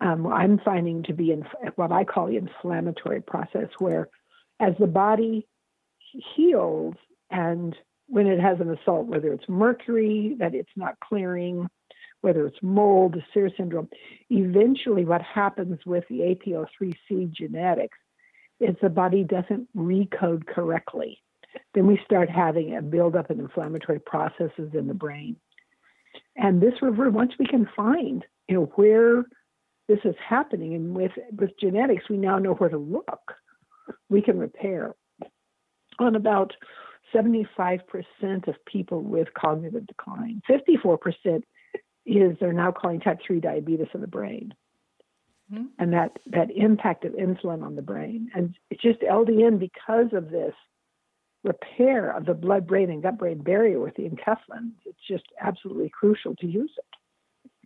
um, 0.00 0.26
I'm 0.26 0.58
finding 0.58 1.02
to 1.04 1.12
be 1.12 1.30
in 1.30 1.46
what 1.76 1.92
I 1.92 2.04
call 2.04 2.28
the 2.28 2.38
inflammatory 2.38 3.20
process, 3.20 3.68
where 3.78 4.08
as 4.58 4.74
the 4.78 4.86
body 4.86 5.46
heals 6.34 6.94
and 7.30 7.76
when 8.10 8.26
it 8.26 8.40
has 8.40 8.60
an 8.60 8.70
assault, 8.70 9.06
whether 9.06 9.32
it's 9.32 9.48
mercury 9.48 10.36
that 10.38 10.54
it's 10.54 10.70
not 10.76 10.98
clearing, 11.00 11.68
whether 12.20 12.46
it's 12.46 12.58
mold, 12.62 13.16
CIRS 13.34 13.56
syndrome, 13.56 13.88
eventually 14.28 15.04
what 15.04 15.22
happens 15.22 15.78
with 15.86 16.04
the 16.08 16.20
APO3C 16.20 17.32
genetics 17.32 17.96
is 18.58 18.76
the 18.82 18.90
body 18.90 19.24
doesn't 19.24 19.68
recode 19.76 20.46
correctly. 20.46 21.22
Then 21.74 21.86
we 21.86 22.00
start 22.04 22.28
having 22.28 22.76
a 22.76 22.82
buildup 22.82 23.30
in 23.30 23.40
inflammatory 23.40 24.00
processes 24.00 24.70
in 24.74 24.86
the 24.86 24.94
brain. 24.94 25.36
And 26.36 26.60
this 26.60 26.74
revert, 26.82 27.12
once 27.12 27.32
we 27.38 27.46
can 27.46 27.68
find, 27.76 28.24
you 28.48 28.56
know, 28.56 28.72
where 28.74 29.24
this 29.88 29.98
is 30.04 30.14
happening, 30.24 30.74
and 30.74 30.94
with 30.94 31.12
with 31.36 31.50
genetics, 31.58 32.08
we 32.08 32.16
now 32.16 32.38
know 32.38 32.54
where 32.54 32.68
to 32.68 32.78
look. 32.78 33.32
We 34.08 34.22
can 34.22 34.38
repair. 34.38 34.94
On 35.98 36.14
about 36.14 36.52
75% 37.14 38.48
of 38.48 38.64
people 38.66 39.02
with 39.02 39.28
cognitive 39.34 39.86
decline. 39.86 40.42
54% 40.48 41.42
is 42.06 42.36
they're 42.40 42.52
now 42.52 42.72
calling 42.72 43.00
type 43.00 43.18
3 43.26 43.40
diabetes 43.40 43.88
of 43.94 44.00
the 44.00 44.06
brain. 44.06 44.54
Mm-hmm. 45.52 45.64
And 45.78 45.92
that, 45.92 46.18
that 46.26 46.50
impact 46.54 47.04
of 47.04 47.12
insulin 47.12 47.62
on 47.62 47.76
the 47.76 47.82
brain. 47.82 48.30
And 48.34 48.54
it's 48.70 48.82
just 48.82 49.00
LDN 49.00 49.58
because 49.58 50.12
of 50.12 50.30
this 50.30 50.54
repair 51.42 52.14
of 52.16 52.26
the 52.26 52.34
blood 52.34 52.66
brain 52.66 52.90
and 52.90 53.02
gut 53.02 53.18
brain 53.18 53.38
barrier 53.42 53.80
with 53.80 53.96
the 53.96 54.04
enkephalins. 54.04 54.74
It's 54.84 54.98
just 55.08 55.24
absolutely 55.40 55.90
crucial 55.90 56.36
to 56.36 56.46
use 56.46 56.72
it. 56.76 57.60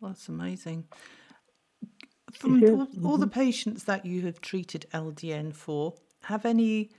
Well, 0.00 0.10
that's 0.10 0.28
amazing. 0.28 0.84
From 2.32 2.62
all, 2.64 2.88
all 3.04 3.18
the 3.18 3.26
mm-hmm. 3.26 3.40
patients 3.40 3.84
that 3.84 4.04
you 4.04 4.22
have 4.22 4.40
treated 4.40 4.86
LDN 4.92 5.54
for, 5.54 5.94
have 6.24 6.44
any 6.44 6.90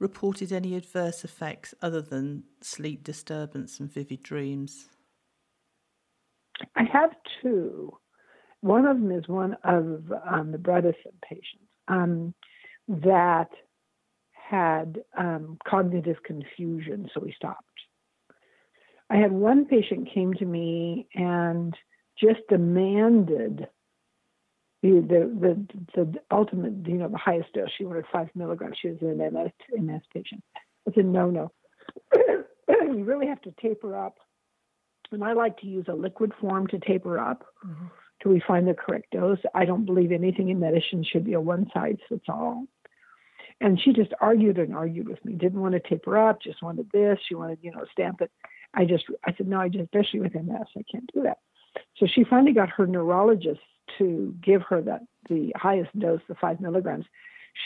reported 0.00 0.50
any 0.50 0.74
adverse 0.74 1.24
effects 1.24 1.74
other 1.80 2.00
than 2.00 2.42
sleep 2.60 3.04
disturbance 3.04 3.78
and 3.78 3.92
vivid 3.92 4.22
dreams? 4.22 4.88
I 6.74 6.84
have 6.92 7.10
two. 7.42 7.96
One 8.62 8.86
of 8.86 8.98
them 8.98 9.12
is 9.12 9.28
one 9.28 9.56
of 9.62 10.10
um, 10.28 10.52
the 10.52 10.58
Bredesen 10.58 11.14
patients 11.22 11.70
um, 11.88 12.34
that 12.88 13.50
had 14.32 14.98
um, 15.16 15.58
cognitive 15.66 16.16
confusion, 16.24 17.08
so 17.14 17.20
we 17.20 17.32
stopped. 17.36 17.64
I 19.10 19.16
had 19.16 19.32
one 19.32 19.66
patient 19.66 20.08
came 20.12 20.34
to 20.34 20.44
me 20.44 21.08
and 21.14 21.74
just 22.18 22.40
demanded 22.48 23.66
the, 24.82 24.88
the 24.88 25.66
the 25.94 26.04
the 26.04 26.20
ultimate, 26.30 26.88
you 26.88 26.94
know, 26.94 27.08
the 27.08 27.18
highest 27.18 27.52
dose. 27.52 27.68
She 27.76 27.84
wanted 27.84 28.06
five 28.10 28.28
milligrams. 28.34 28.78
She 28.80 28.88
was 28.88 28.98
an 29.02 29.18
MS, 29.18 29.52
MS 29.78 30.02
patient. 30.12 30.42
I 30.88 30.92
said, 30.94 31.04
no, 31.04 31.30
no. 31.30 31.52
you 32.70 33.04
really 33.04 33.26
have 33.26 33.42
to 33.42 33.54
taper 33.60 33.96
up. 33.96 34.16
And 35.12 35.24
I 35.24 35.32
like 35.32 35.58
to 35.58 35.66
use 35.66 35.86
a 35.88 35.94
liquid 35.94 36.32
form 36.40 36.66
to 36.68 36.78
taper 36.78 37.18
up 37.18 37.44
mm-hmm. 37.66 37.86
till 38.22 38.32
we 38.32 38.42
find 38.46 38.66
the 38.66 38.74
correct 38.74 39.10
dose. 39.12 39.40
I 39.54 39.64
don't 39.64 39.84
believe 39.84 40.12
anything 40.12 40.48
in 40.50 40.60
medicine 40.60 41.04
should 41.04 41.24
be 41.24 41.32
a 41.34 41.40
one 41.40 41.68
size 41.74 41.96
fits 42.08 42.26
all. 42.28 42.64
And 43.60 43.78
she 43.78 43.92
just 43.92 44.12
argued 44.20 44.58
and 44.58 44.74
argued 44.74 45.08
with 45.08 45.22
me. 45.24 45.34
Didn't 45.34 45.60
want 45.60 45.74
to 45.74 45.80
taper 45.80 46.16
up, 46.16 46.40
just 46.40 46.62
wanted 46.62 46.90
this. 46.92 47.18
She 47.28 47.34
wanted, 47.34 47.58
you 47.60 47.72
know, 47.72 47.84
stamp 47.92 48.22
it. 48.22 48.30
I 48.72 48.84
just, 48.84 49.04
I 49.26 49.34
said, 49.36 49.48
no, 49.48 49.60
I 49.60 49.68
just, 49.68 49.84
especially 49.84 50.20
with 50.20 50.34
MS, 50.34 50.68
I 50.76 50.82
can't 50.90 51.10
do 51.12 51.22
that. 51.24 51.38
So 51.98 52.06
she 52.06 52.24
finally 52.24 52.52
got 52.52 52.70
her 52.70 52.86
neurologist 52.86 53.60
to 53.98 54.34
give 54.42 54.62
her 54.62 54.80
that 54.82 55.02
the 55.28 55.52
highest 55.56 55.96
dose, 55.98 56.20
the 56.28 56.34
five 56.34 56.60
milligrams. 56.60 57.06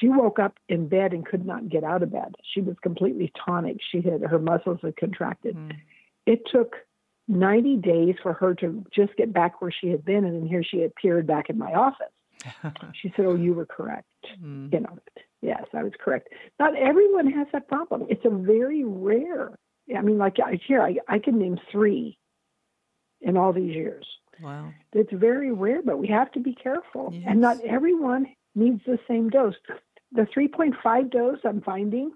She 0.00 0.08
woke 0.08 0.38
up 0.38 0.58
in 0.68 0.88
bed 0.88 1.12
and 1.12 1.26
could 1.26 1.46
not 1.46 1.68
get 1.68 1.84
out 1.84 2.02
of 2.02 2.10
bed. 2.12 2.34
She 2.54 2.60
was 2.60 2.76
completely 2.82 3.32
tonic. 3.44 3.76
She 3.90 4.00
had 4.00 4.22
her 4.22 4.38
muscles 4.38 4.78
had 4.82 4.96
contracted. 4.96 5.56
Mm. 5.56 5.72
It 6.26 6.40
took 6.50 6.76
90 7.28 7.76
days 7.76 8.14
for 8.22 8.32
her 8.32 8.54
to 8.56 8.84
just 8.94 9.16
get 9.16 9.32
back 9.32 9.60
where 9.60 9.70
she 9.70 9.88
had 9.88 10.04
been, 10.04 10.24
and 10.24 10.34
then 10.34 10.48
here 10.48 10.62
she 10.62 10.82
appeared 10.82 11.26
back 11.26 11.50
in 11.50 11.58
my 11.58 11.72
office. 11.72 12.06
she 13.00 13.12
said, 13.16 13.26
"Oh, 13.26 13.36
you 13.36 13.54
were 13.54 13.66
correct." 13.66 14.06
Mm. 14.42 14.72
You 14.72 14.80
know, 14.80 14.98
yes, 15.40 15.64
I 15.72 15.82
was 15.82 15.92
correct. 16.02 16.28
Not 16.58 16.76
everyone 16.76 17.30
has 17.32 17.46
that 17.52 17.68
problem. 17.68 18.06
It's 18.08 18.24
a 18.24 18.30
very 18.30 18.84
rare. 18.84 19.58
I 19.96 20.00
mean, 20.00 20.18
like 20.18 20.36
here, 20.66 20.82
I, 20.82 20.96
I 21.08 21.18
can 21.18 21.38
name 21.38 21.58
three 21.70 22.18
in 23.20 23.36
all 23.36 23.52
these 23.52 23.74
years. 23.74 24.06
Wow. 24.42 24.72
It's 24.92 25.12
very 25.12 25.52
rare, 25.52 25.82
but 25.82 25.98
we 25.98 26.08
have 26.08 26.30
to 26.32 26.40
be 26.40 26.54
careful. 26.54 27.10
Yes. 27.12 27.24
And 27.26 27.40
not 27.40 27.60
everyone 27.64 28.26
needs 28.54 28.80
the 28.86 28.98
same 29.08 29.30
dose. 29.30 29.54
The 30.12 30.22
3.5 30.22 31.10
dose 31.10 31.38
I'm 31.44 31.60
finding 31.60 32.12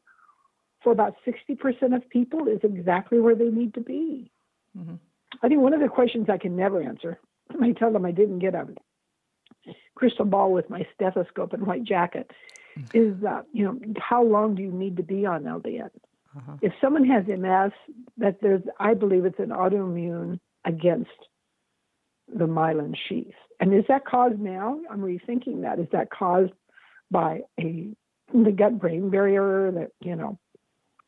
for 0.82 0.92
about 0.92 1.16
60% 1.26 1.94
of 1.94 2.08
people 2.08 2.46
is 2.46 2.60
exactly 2.62 3.20
where 3.20 3.34
they 3.34 3.48
need 3.48 3.74
to 3.74 3.80
be. 3.80 4.30
Mm-hmm. 4.76 4.94
I 5.42 5.48
think 5.48 5.60
one 5.60 5.74
of 5.74 5.80
the 5.80 5.88
questions 5.88 6.28
I 6.30 6.38
can 6.38 6.56
never 6.56 6.82
answer, 6.82 7.18
I 7.60 7.72
tell 7.72 7.92
them 7.92 8.04
I 8.04 8.12
didn't 8.12 8.38
get 8.38 8.54
a 8.54 8.68
crystal 9.94 10.24
ball 10.24 10.52
with 10.52 10.70
my 10.70 10.86
stethoscope 10.94 11.52
and 11.52 11.66
white 11.66 11.84
jacket, 11.84 12.30
mm-hmm. 12.78 12.96
is 12.96 13.24
uh, 13.24 13.42
you 13.52 13.64
know 13.64 13.78
how 13.98 14.22
long 14.22 14.54
do 14.54 14.62
you 14.62 14.70
need 14.70 14.96
to 14.96 15.02
be 15.02 15.26
on 15.26 15.44
LDN? 15.44 15.90
Uh-huh. 16.36 16.56
If 16.62 16.72
someone 16.80 17.04
has 17.04 17.26
MS, 17.26 17.72
that 18.18 18.40
there's 18.40 18.62
I 18.78 18.94
believe 18.94 19.24
it's 19.24 19.38
an 19.38 19.50
autoimmune 19.50 20.38
against 20.64 21.10
the 22.34 22.46
myelin 22.46 22.94
sheath. 23.08 23.34
And 23.60 23.74
is 23.74 23.84
that 23.88 24.04
caused 24.04 24.38
now? 24.38 24.80
I'm 24.90 25.00
rethinking 25.00 25.62
that. 25.62 25.78
Is 25.78 25.88
that 25.92 26.10
caused 26.10 26.52
by 27.10 27.42
a 27.58 27.88
the 28.32 28.52
gut 28.52 28.78
brain 28.78 29.10
barrier 29.10 29.72
that 29.72 29.90
you 30.00 30.14
know 30.14 30.38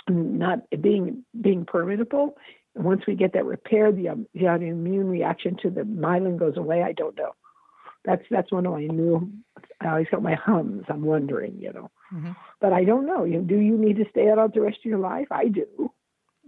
not 0.09 0.61
being 0.81 1.25
being 1.41 1.65
permeable? 1.65 2.37
And 2.75 2.85
once 2.85 3.03
we 3.07 3.15
get 3.15 3.33
that 3.33 3.45
repaired, 3.45 3.97
the, 3.97 4.11
um, 4.11 4.27
the 4.33 4.43
autoimmune 4.43 5.11
reaction 5.11 5.57
to 5.63 5.71
the 5.71 5.83
myelin 5.83 6.39
goes 6.39 6.57
away. 6.57 6.83
I 6.83 6.93
don't 6.93 7.17
know. 7.17 7.33
That's 8.05 8.23
that's 8.31 8.51
one 8.51 8.67
of 8.67 8.73
my 8.73 8.87
new. 8.87 9.31
I 9.81 9.89
always 9.89 10.07
got 10.11 10.23
my 10.23 10.35
hums. 10.35 10.85
I'm 10.89 11.03
wondering, 11.03 11.59
you 11.61 11.73
know, 11.73 11.91
mm-hmm. 12.13 12.33
but 12.61 12.73
I 12.73 12.85
don't 12.85 13.07
know. 13.07 13.25
You 13.25 13.43
do 13.43 13.57
you 13.57 13.77
need 13.77 13.97
to 13.97 14.07
stay 14.11 14.31
out 14.31 14.39
all 14.39 14.49
the 14.49 14.61
rest 14.63 14.79
of 14.79 14.85
your 14.87 14.99
life? 14.99 15.27
I 15.31 15.49
do. 15.49 15.93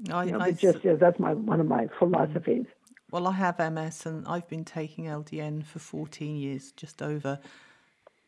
No, 0.09 0.21
you 0.23 0.33
know, 0.33 0.39
I, 0.39 0.49
it 0.49 0.59
just 0.59 0.85
is. 0.85 0.99
That's 0.99 1.19
my 1.19 1.35
one 1.35 1.61
of 1.61 1.67
my 1.67 1.89
philosophies. 1.99 2.67
Well, 3.12 3.29
I 3.29 3.33
have 3.33 3.59
MS 3.59 4.07
and 4.07 4.27
I've 4.27 4.48
been 4.48 4.64
taking 4.64 5.05
LDN 5.05 5.66
for 5.66 5.79
14 5.79 6.35
years, 6.35 6.72
just 6.72 7.03
over. 7.03 7.38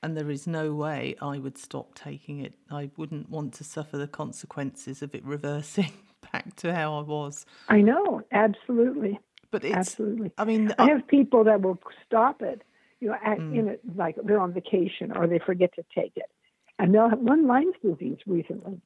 And 0.03 0.15
there 0.15 0.31
is 0.31 0.47
no 0.47 0.75
way 0.75 1.17
I 1.23 1.39
would 1.39 1.57
stop 1.57 1.95
taking 1.95 2.41
it. 2.41 2.53
I 2.71 2.91
wouldn't 2.99 3.31
want 3.31 3.55
to 3.55 3.65
suffer 3.65 3.97
the 3.97 4.07
consequences 4.07 5.01
of 5.01 5.15
it 5.15 5.25
reversing 5.25 5.91
back 6.33 6.55
to 6.57 6.75
how 6.75 6.99
I 6.99 7.01
was. 7.01 7.47
I 7.71 7.81
know, 7.81 8.21
absolutely. 8.31 9.19
But 9.51 9.65
it's, 9.65 9.75
absolutely. 9.75 10.33
I 10.37 10.45
mean, 10.45 10.75
I 10.79 10.91
have 10.91 11.07
people 11.09 11.45
that 11.45 11.63
will 11.63 11.79
stop 12.05 12.43
it, 12.43 12.61
you 13.01 13.09
know, 13.09 13.17
at, 13.25 13.39
mm. 13.39 13.59
in 13.59 13.69
it, 13.69 13.81
like 13.97 14.17
they're 14.23 14.39
on 14.39 14.53
vacation 14.53 15.17
or 15.17 15.27
they 15.27 15.39
forget 15.39 15.75
to 15.77 15.85
take 15.95 16.13
it. 16.17 16.31
And 16.79 16.95
they'll 16.95 17.09
have 17.09 17.21
one 17.21 17.47
Lyme's 17.47 17.77
disease 17.83 18.19
recently. 18.27 18.83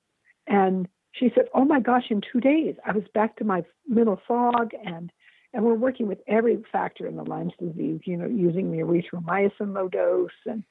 And 0.47 0.87
she 1.11 1.33
said, 1.35 1.47
Oh 1.55 1.65
my 1.65 1.81
gosh, 1.81 2.05
in 2.11 2.21
two 2.21 2.39
days, 2.39 2.77
I 2.87 2.93
was 2.93 3.05
back 3.15 3.35
to 3.39 3.45
my 3.45 3.65
mental 3.89 4.21
fog 4.29 4.71
and 4.85 5.11
and 5.55 5.65
we're 5.65 5.75
working 5.75 6.07
with 6.07 6.19
every 6.27 6.63
factor 6.71 7.07
in 7.07 7.17
the 7.17 7.25
Lyme's 7.25 7.55
disease, 7.59 8.01
you 8.05 8.17
know, 8.17 8.27
using 8.27 8.71
the 8.71 8.79
erythromycin 8.79 9.75
low 9.75 9.89
dose 9.89 10.31
and 10.47 10.63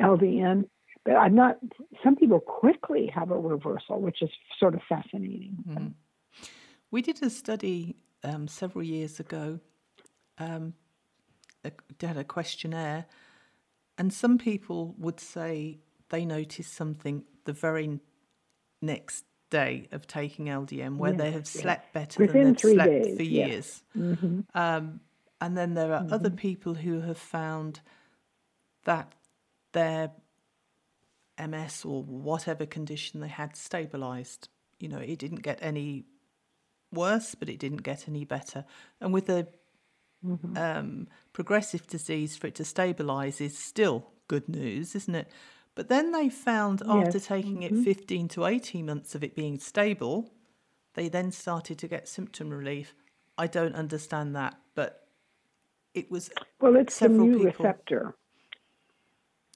LDN. 0.00 0.68
But 1.04 1.16
I'm 1.16 1.34
not, 1.34 1.58
some 2.04 2.16
people 2.16 2.40
quickly 2.40 3.10
have 3.14 3.30
a 3.30 3.38
reversal, 3.38 4.00
which 4.00 4.20
is 4.20 4.30
sort 4.58 4.74
of 4.74 4.80
fascinating. 4.88 5.56
Mm-hmm. 5.66 5.86
We 6.90 7.02
did 7.02 7.22
a 7.22 7.30
study 7.30 7.96
um, 8.22 8.48
several 8.48 8.84
years 8.84 9.20
ago, 9.20 9.60
um, 10.38 10.74
a, 11.64 11.72
did 11.98 12.16
a 12.16 12.24
questionnaire, 12.24 13.06
and 13.96 14.12
some 14.12 14.38
people 14.38 14.94
would 14.98 15.20
say 15.20 15.78
they 16.10 16.24
noticed 16.24 16.74
something 16.74 17.24
the 17.44 17.52
very 17.52 18.00
next 18.80 19.24
day 19.50 19.88
of 19.92 20.06
taking 20.06 20.46
LDN 20.46 20.96
where 20.96 21.12
yes, 21.12 21.20
they 21.20 21.30
have 21.30 21.46
slept 21.46 21.92
better 21.92 22.20
Within 22.20 22.44
than 22.44 22.52
they've 22.52 22.60
slept 22.60 23.04
days, 23.04 23.16
for 23.16 23.22
years. 23.22 23.82
Mm-hmm. 23.96 24.40
Um, 24.54 25.00
and 25.40 25.56
then 25.56 25.74
there 25.74 25.92
are 25.92 26.02
mm-hmm. 26.02 26.12
other 26.12 26.30
people 26.30 26.74
who 26.74 27.00
have 27.00 27.18
found 27.18 27.80
that 28.84 29.12
their 29.72 30.10
MS 31.38 31.84
or 31.84 32.02
whatever 32.02 32.66
condition 32.66 33.20
they 33.20 33.28
had 33.28 33.56
stabilized. 33.56 34.48
You 34.80 34.88
know, 34.88 34.98
it 34.98 35.18
didn't 35.18 35.42
get 35.42 35.58
any 35.62 36.04
worse, 36.92 37.34
but 37.34 37.48
it 37.48 37.58
didn't 37.58 37.82
get 37.82 38.08
any 38.08 38.24
better. 38.24 38.64
And 39.00 39.12
with 39.12 39.28
a 39.28 39.46
mm-hmm. 40.24 40.56
um, 40.56 41.08
progressive 41.32 41.86
disease, 41.86 42.36
for 42.36 42.48
it 42.48 42.54
to 42.56 42.64
stabilize 42.64 43.40
is 43.40 43.56
still 43.56 44.10
good 44.26 44.48
news, 44.48 44.94
isn't 44.94 45.14
it? 45.14 45.30
But 45.78 45.88
then 45.88 46.10
they 46.10 46.28
found 46.28 46.82
after 46.88 47.18
yes. 47.18 47.26
taking 47.28 47.60
mm-hmm. 47.60 47.82
it 47.82 47.84
15 47.84 48.26
to 48.30 48.46
18 48.46 48.84
months 48.84 49.14
of 49.14 49.22
it 49.22 49.36
being 49.36 49.60
stable, 49.60 50.28
they 50.94 51.08
then 51.08 51.30
started 51.30 51.78
to 51.78 51.86
get 51.86 52.08
symptom 52.08 52.50
relief. 52.50 52.96
I 53.38 53.46
don't 53.46 53.76
understand 53.76 54.34
that, 54.34 54.58
but 54.74 55.06
it 55.94 56.10
was 56.10 56.30
well, 56.60 56.74
it's 56.74 56.98
the 56.98 57.08
mu 57.08 57.44
receptor. 57.44 58.16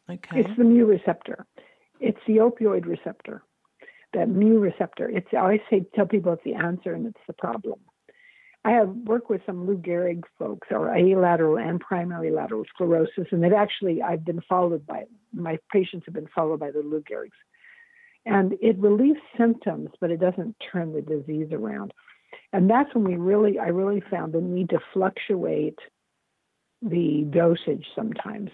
Okay, 0.08 0.42
it's 0.42 0.56
the 0.56 0.62
mu 0.62 0.87
receptor. 0.87 1.44
It's 1.98 2.20
the 2.28 2.37
opioid 2.37 2.87
receptor. 2.87 3.42
That 4.14 4.28
mu 4.28 4.61
receptor. 4.61 5.11
It's 5.11 5.26
I 5.32 5.38
always 5.38 5.61
say 5.68 5.85
tell 5.92 6.06
people 6.06 6.35
it's 6.35 6.44
the 6.44 6.54
answer 6.54 6.94
and 6.94 7.04
it's 7.04 7.26
the 7.26 7.32
problem. 7.32 7.80
I 8.64 8.72
have 8.72 8.88
worked 8.88 9.29
with 9.29 9.40
some 9.44 9.66
Lou 9.66 9.77
Gehrig 9.77 10.22
folks, 10.38 10.68
or 10.70 10.88
alateral 10.88 11.61
and 11.61 11.81
primary 11.81 12.31
lateral 12.31 12.64
sclerosis, 12.72 13.27
and 13.33 13.42
they've 13.42 13.53
actually 13.53 14.03
I've 14.03 14.25
been 14.25 14.40
followed 14.48 14.87
by 14.87 15.05
my 15.33 15.59
patients 15.72 16.05
have 16.07 16.14
been 16.14 16.29
followed 16.35 16.61
by 16.61 16.70
the 16.70 16.81
Lou 16.81 17.03
Gehrigs, 17.03 17.31
and 18.25 18.53
it 18.61 18.79
relieves 18.79 19.18
symptoms, 19.37 19.90
but 20.01 20.11
it 20.11 20.20
doesn't 20.20 20.55
turn 20.70 20.92
the 20.92 21.03
disease 21.03 21.48
around. 21.53 21.92
And 22.53 22.70
that's 22.70 22.94
when 22.94 23.05
we 23.05 23.16
really, 23.16 23.59
I 23.59 23.68
really 23.68 24.03
found 24.11 24.33
the 24.33 24.40
need 24.40 24.70
to 24.70 24.79
fluctuate 24.92 25.79
the 26.83 27.27
dosage 27.31 27.87
sometimes 27.94 28.51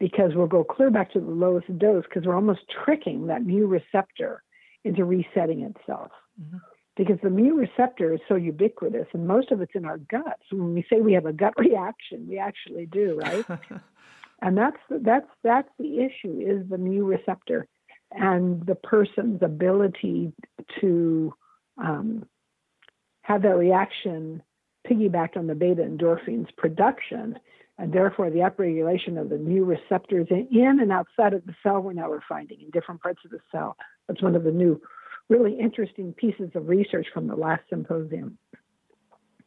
because 0.00 0.32
we'll 0.34 0.46
go 0.46 0.64
clear 0.64 0.90
back 0.90 1.12
to 1.12 1.20
the 1.20 1.30
lowest 1.30 1.78
dose 1.78 2.04
because 2.04 2.26
we're 2.26 2.34
almost 2.34 2.60
tricking 2.84 3.26
that 3.28 3.44
mu 3.44 3.66
receptor 3.66 4.42
into 4.84 5.04
resetting 5.04 5.62
itself. 5.62 6.10
Mm-hmm 6.40 6.58
because 6.96 7.18
the 7.22 7.30
mu 7.30 7.54
receptor 7.54 8.12
is 8.12 8.20
so 8.28 8.34
ubiquitous 8.34 9.06
and 9.12 9.26
most 9.26 9.50
of 9.50 9.60
it's 9.60 9.74
in 9.74 9.84
our 9.84 9.98
guts. 9.98 10.42
When 10.50 10.74
we 10.74 10.84
say 10.90 11.00
we 11.00 11.14
have 11.14 11.26
a 11.26 11.32
gut 11.32 11.54
reaction, 11.58 12.26
we 12.28 12.38
actually 12.38 12.86
do, 12.86 13.18
right? 13.22 13.44
and 14.42 14.56
that's 14.56 14.76
that's 14.90 15.28
that's 15.42 15.68
the 15.78 16.00
issue 16.00 16.40
is 16.40 16.68
the 16.68 16.78
mu 16.78 17.04
receptor 17.04 17.66
and 18.10 18.64
the 18.66 18.74
person's 18.74 19.42
ability 19.42 20.32
to 20.80 21.32
um, 21.78 22.26
have 23.22 23.42
that 23.42 23.56
reaction 23.56 24.42
piggybacked 24.86 25.36
on 25.36 25.46
the 25.46 25.54
beta 25.54 25.82
endorphins 25.82 26.54
production 26.56 27.38
and 27.78 27.92
therefore 27.92 28.30
the 28.30 28.40
upregulation 28.40 29.18
of 29.18 29.30
the 29.30 29.38
mu 29.38 29.64
receptors 29.64 30.26
in 30.30 30.78
and 30.80 30.92
outside 30.92 31.32
of 31.32 31.44
the 31.46 31.54
cell 31.62 31.80
we're 31.80 31.92
now 31.92 32.10
we're 32.10 32.20
finding 32.28 32.60
in 32.60 32.70
different 32.70 33.00
parts 33.00 33.20
of 33.24 33.30
the 33.30 33.40
cell. 33.50 33.76
That's 34.08 34.22
one 34.22 34.34
of 34.34 34.44
the 34.44 34.50
new 34.50 34.80
really 35.28 35.58
interesting 35.58 36.12
pieces 36.12 36.50
of 36.54 36.68
research 36.68 37.06
from 37.12 37.26
the 37.26 37.36
last 37.36 37.62
symposium. 37.68 38.38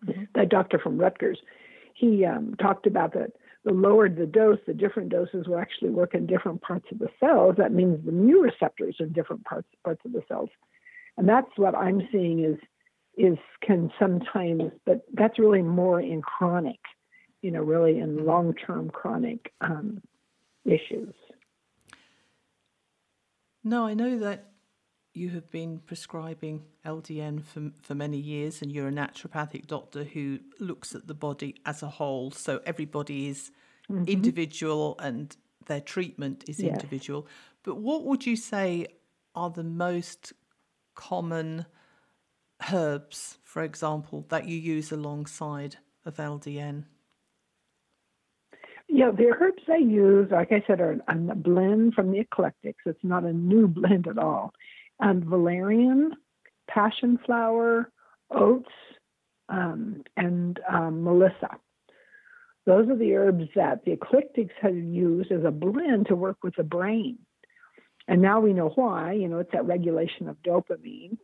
Mm-hmm. 0.06 0.24
That 0.36 0.50
doctor 0.50 0.80
from 0.80 0.98
Rutgers, 0.98 1.40
he 1.94 2.26
um, 2.26 2.56
talked 2.60 2.88
about 2.88 3.14
that 3.14 3.32
the 3.66 3.74
lower 3.74 4.08
the 4.08 4.28
dose, 4.28 4.60
the 4.68 4.74
different 4.74 5.10
doses 5.10 5.48
will 5.48 5.58
actually 5.58 5.90
work 5.90 6.14
in 6.14 6.28
different 6.28 6.62
parts 6.62 6.86
of 6.92 7.00
the 7.00 7.10
cells. 7.20 7.56
That 7.58 7.74
means 7.74 8.06
the 8.06 8.12
mu 8.12 8.40
receptors 8.40 8.98
are 9.00 9.08
different 9.08 9.44
parts 9.44 9.68
parts 9.84 10.02
of 10.06 10.14
the 10.14 10.22
cells, 10.28 10.50
and 11.18 11.28
that's 11.28 11.50
what 11.56 11.76
I'm 11.76 12.08
seeing 12.12 12.44
is 12.46 12.58
is 13.18 13.38
can 13.62 13.92
sometimes, 13.98 14.72
but 14.86 15.06
that's 15.14 15.40
really 15.40 15.62
more 15.62 16.00
in 16.00 16.22
chronic, 16.22 16.80
you 17.42 17.50
know, 17.50 17.62
really 17.62 18.00
in 18.00 18.18
mm-hmm. 18.18 18.28
long 18.28 18.54
term 18.54 18.90
chronic 18.90 19.52
um, 19.62 20.02
issues. 20.64 21.14
No, 23.64 23.88
I 23.88 23.96
know 23.96 24.20
that 24.20 24.52
you 25.16 25.30
have 25.30 25.50
been 25.50 25.80
prescribing 25.80 26.64
LDN 26.86 27.44
for, 27.44 27.72
for 27.82 27.96
many 27.96 28.18
years, 28.18 28.62
and 28.62 28.72
you're 28.72 28.90
a 28.90 28.92
naturopathic 28.92 29.66
doctor 29.66 30.04
who 30.04 30.40
looks 30.60 30.94
at 30.94 31.08
the 31.08 31.14
body 31.14 31.56
as 31.66 31.82
a 31.82 31.88
whole. 31.88 32.32
So 32.32 32.60
everybody 32.66 33.30
is 33.30 33.52
mm-hmm. 33.90 34.04
individual 34.08 34.98
and 35.00 35.36
their 35.68 35.80
treatment 35.80 36.44
is 36.50 36.60
yes. 36.60 36.74
individual. 36.74 37.28
But 37.64 37.78
what 37.78 38.04
would 38.04 38.26
you 38.26 38.36
say 38.36 38.88
are 39.34 39.50
the 39.50 39.64
most 39.64 40.34
common 40.96 41.66
herbs, 42.72 43.38
for 43.44 43.64
example, 43.64 44.26
that 44.30 44.48
you 44.48 44.58
use 44.58 44.92
alongside 44.92 45.78
of 46.06 46.18
LDN? 46.18 46.84
Yeah, 48.88 49.12
the 49.12 49.34
herbs 49.40 49.64
I 49.68 49.78
use, 49.78 50.30
like 50.30 50.52
I 50.52 50.64
said, 50.68 50.80
are 50.80 51.00
a 51.08 51.16
blend 51.36 51.96
from 51.96 52.12
the 52.12 52.20
eclectics. 52.20 52.84
It's 52.86 53.04
not 53.04 53.24
a 53.24 53.34
new 53.34 53.68
blend 53.70 54.08
at 54.08 54.18
all 54.18 54.54
and 55.00 55.26
valerian, 55.26 56.14
passion 56.70 57.20
flower, 57.26 57.92
oats, 58.32 58.72
um, 59.50 60.04
and 60.18 60.60
um, 60.70 61.04
melissa. 61.04 61.50
Those 62.66 62.90
are 62.90 62.98
the 62.98 63.14
herbs 63.14 63.48
that 63.56 63.86
the 63.86 63.92
eclectics 63.92 64.54
have 64.62 64.76
used 64.76 65.32
as 65.32 65.44
a 65.44 65.52
blend 65.52 66.08
to 66.08 66.16
work 66.16 66.38
with 66.44 66.56
the 66.56 66.64
brain. 66.64 67.20
And 68.08 68.22
now 68.22 68.40
we 68.40 68.54
know 68.54 68.70
why. 68.70 69.14
You 69.14 69.28
know, 69.28 69.40
it's 69.40 69.52
that 69.52 69.66
regulation 69.66 70.28
of 70.28 70.38
dopamine. 70.42 71.18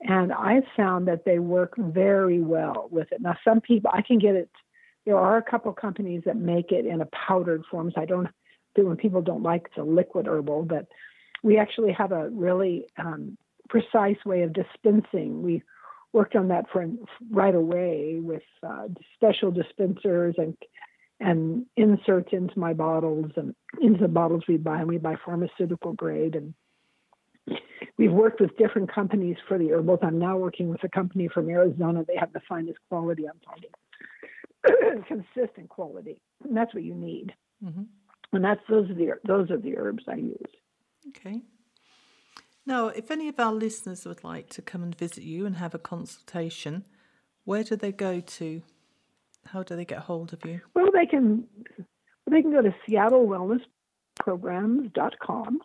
And 0.00 0.32
I've 0.32 0.64
found 0.76 1.08
that 1.08 1.24
they 1.24 1.40
work 1.40 1.74
very 1.76 2.40
well 2.40 2.88
with 2.92 3.10
it. 3.10 3.20
Now, 3.20 3.36
some 3.42 3.60
people, 3.60 3.90
I 3.92 4.02
can 4.02 4.20
get 4.20 4.36
it. 4.36 4.50
There 5.04 5.18
are 5.18 5.38
a 5.38 5.42
couple 5.42 5.72
companies 5.72 6.22
that 6.26 6.36
make 6.36 6.70
it 6.70 6.86
in 6.86 7.00
a 7.00 7.06
powdered 7.06 7.64
form. 7.70 7.90
So 7.92 8.00
I 8.00 8.04
don't 8.04 8.28
when 8.76 8.96
people 8.96 9.22
don't 9.22 9.42
like 9.42 9.68
the 9.76 9.82
liquid 9.82 10.26
herbal, 10.26 10.62
but 10.62 10.86
we 11.42 11.58
actually 11.58 11.92
have 11.92 12.12
a 12.12 12.28
really 12.30 12.86
um, 12.98 13.36
precise 13.68 14.16
way 14.24 14.42
of 14.42 14.52
dispensing. 14.52 15.42
We 15.42 15.62
worked 16.12 16.36
on 16.36 16.48
that 16.48 16.66
for 16.72 16.86
right 17.30 17.54
away 17.54 18.18
with 18.20 18.42
uh, 18.66 18.88
special 19.14 19.50
dispensers 19.50 20.34
and 20.38 20.56
and 21.20 21.66
inserts 21.76 22.28
into 22.30 22.56
my 22.56 22.72
bottles 22.72 23.32
and 23.34 23.52
into 23.80 23.98
the 23.98 24.08
bottles 24.08 24.44
we 24.46 24.56
buy, 24.56 24.78
and 24.78 24.86
we 24.86 24.98
buy 24.98 25.16
pharmaceutical 25.24 25.92
grade 25.92 26.36
and 26.36 26.54
we've 27.96 28.12
worked 28.12 28.40
with 28.40 28.56
different 28.56 28.92
companies 28.92 29.36
for 29.48 29.58
the 29.58 29.70
herbals. 29.70 29.98
I'm 30.02 30.18
now 30.18 30.36
working 30.36 30.68
with 30.68 30.82
a 30.84 30.88
company 30.88 31.28
from 31.28 31.48
Arizona. 31.50 32.04
They 32.06 32.16
have 32.16 32.32
the 32.32 32.40
finest 32.48 32.78
quality 32.88 33.24
I'm 33.28 33.40
finding, 33.44 35.04
consistent 35.08 35.68
quality, 35.68 36.20
and 36.44 36.56
that's 36.56 36.72
what 36.72 36.84
you 36.84 36.94
need. 36.94 37.34
Mm-hmm. 37.64 37.82
And 38.32 38.44
that's 38.44 38.60
those 38.68 38.88
are 38.90 38.94
the 38.94 39.14
those 39.24 39.50
are 39.50 39.58
the 39.58 39.76
herbs 39.76 40.04
I 40.08 40.16
use. 40.16 40.52
Okay. 41.08 41.42
Now, 42.66 42.88
if 42.88 43.10
any 43.10 43.28
of 43.28 43.40
our 43.40 43.52
listeners 43.52 44.04
would 44.04 44.22
like 44.22 44.50
to 44.50 44.62
come 44.62 44.82
and 44.82 44.94
visit 44.94 45.24
you 45.24 45.46
and 45.46 45.56
have 45.56 45.74
a 45.74 45.78
consultation, 45.78 46.84
where 47.44 47.64
do 47.64 47.76
they 47.76 47.92
go 47.92 48.20
to? 48.20 48.62
How 49.46 49.62
do 49.62 49.74
they 49.74 49.86
get 49.86 50.00
hold 50.00 50.34
of 50.34 50.44
you? 50.44 50.60
Well, 50.74 50.90
they 50.92 51.06
can 51.06 51.44
they 52.30 52.42
can 52.42 52.52
go 52.52 52.60
to 52.60 52.74
seattlewellnessprograms.com 52.86 55.60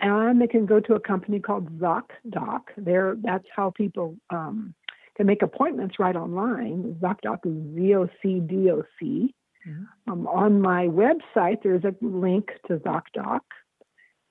and 0.00 0.40
they 0.40 0.46
can 0.46 0.66
go 0.66 0.80
to 0.80 0.94
a 0.94 1.00
company 1.00 1.40
called 1.40 1.80
ZocDoc. 1.80 2.62
There, 2.76 3.16
that's 3.20 3.46
how 3.54 3.70
people 3.70 4.16
um, 4.30 4.74
can 5.16 5.26
make 5.26 5.42
appointments 5.42 5.98
right 5.98 6.14
online. 6.14 6.96
ZocDoc 7.00 7.46
is 7.46 7.74
Z 7.74 7.94
O 7.94 8.08
C 8.22 8.38
D 8.40 8.70
O 8.70 8.84
C. 9.00 9.34
Mm-hmm. 9.66 10.12
Um, 10.12 10.26
on 10.26 10.60
my 10.60 10.86
website, 10.86 11.62
there's 11.62 11.84
a 11.84 11.94
link 12.04 12.50
to 12.66 12.76
ZocDoc, 12.76 13.40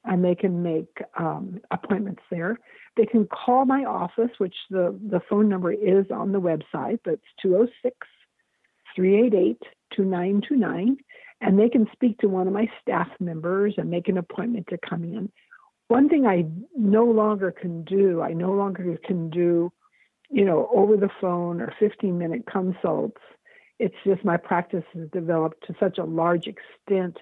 and 0.05 0.23
they 0.23 0.35
can 0.35 0.63
make 0.63 0.97
um, 1.17 1.59
appointments 1.71 2.21
there. 2.29 2.59
They 2.97 3.05
can 3.05 3.27
call 3.27 3.65
my 3.65 3.85
office, 3.85 4.31
which 4.37 4.55
the, 4.69 4.97
the 5.09 5.21
phone 5.29 5.49
number 5.49 5.71
is 5.71 6.05
on 6.11 6.31
the 6.31 6.41
website. 6.41 6.99
That's 7.05 7.21
206 7.41 7.95
388 8.95 9.57
2929. 9.95 10.97
And 11.41 11.59
they 11.59 11.69
can 11.69 11.87
speak 11.91 12.19
to 12.19 12.27
one 12.27 12.47
of 12.47 12.53
my 12.53 12.69
staff 12.81 13.09
members 13.19 13.73
and 13.77 13.89
make 13.89 14.07
an 14.07 14.17
appointment 14.17 14.67
to 14.67 14.77
come 14.77 15.03
in 15.03 15.29
one 15.87 16.09
thing 16.09 16.25
I 16.25 16.45
no 16.75 17.03
longer 17.05 17.51
can 17.51 17.83
do, 17.83 18.21
I 18.21 18.33
no 18.33 18.51
longer 18.51 18.97
can 19.05 19.29
do, 19.29 19.71
you 20.29 20.45
know, 20.45 20.69
over 20.73 20.97
the 20.97 21.09
phone 21.21 21.61
or 21.61 21.73
15 21.79 22.17
minute 22.17 22.45
consults. 22.51 23.21
It's 23.79 23.95
just 24.03 24.23
my 24.23 24.37
practice 24.37 24.85
has 24.93 25.09
developed 25.11 25.67
to 25.67 25.75
such 25.79 25.97
a 25.97 26.03
large 26.03 26.47
extent. 26.47 27.17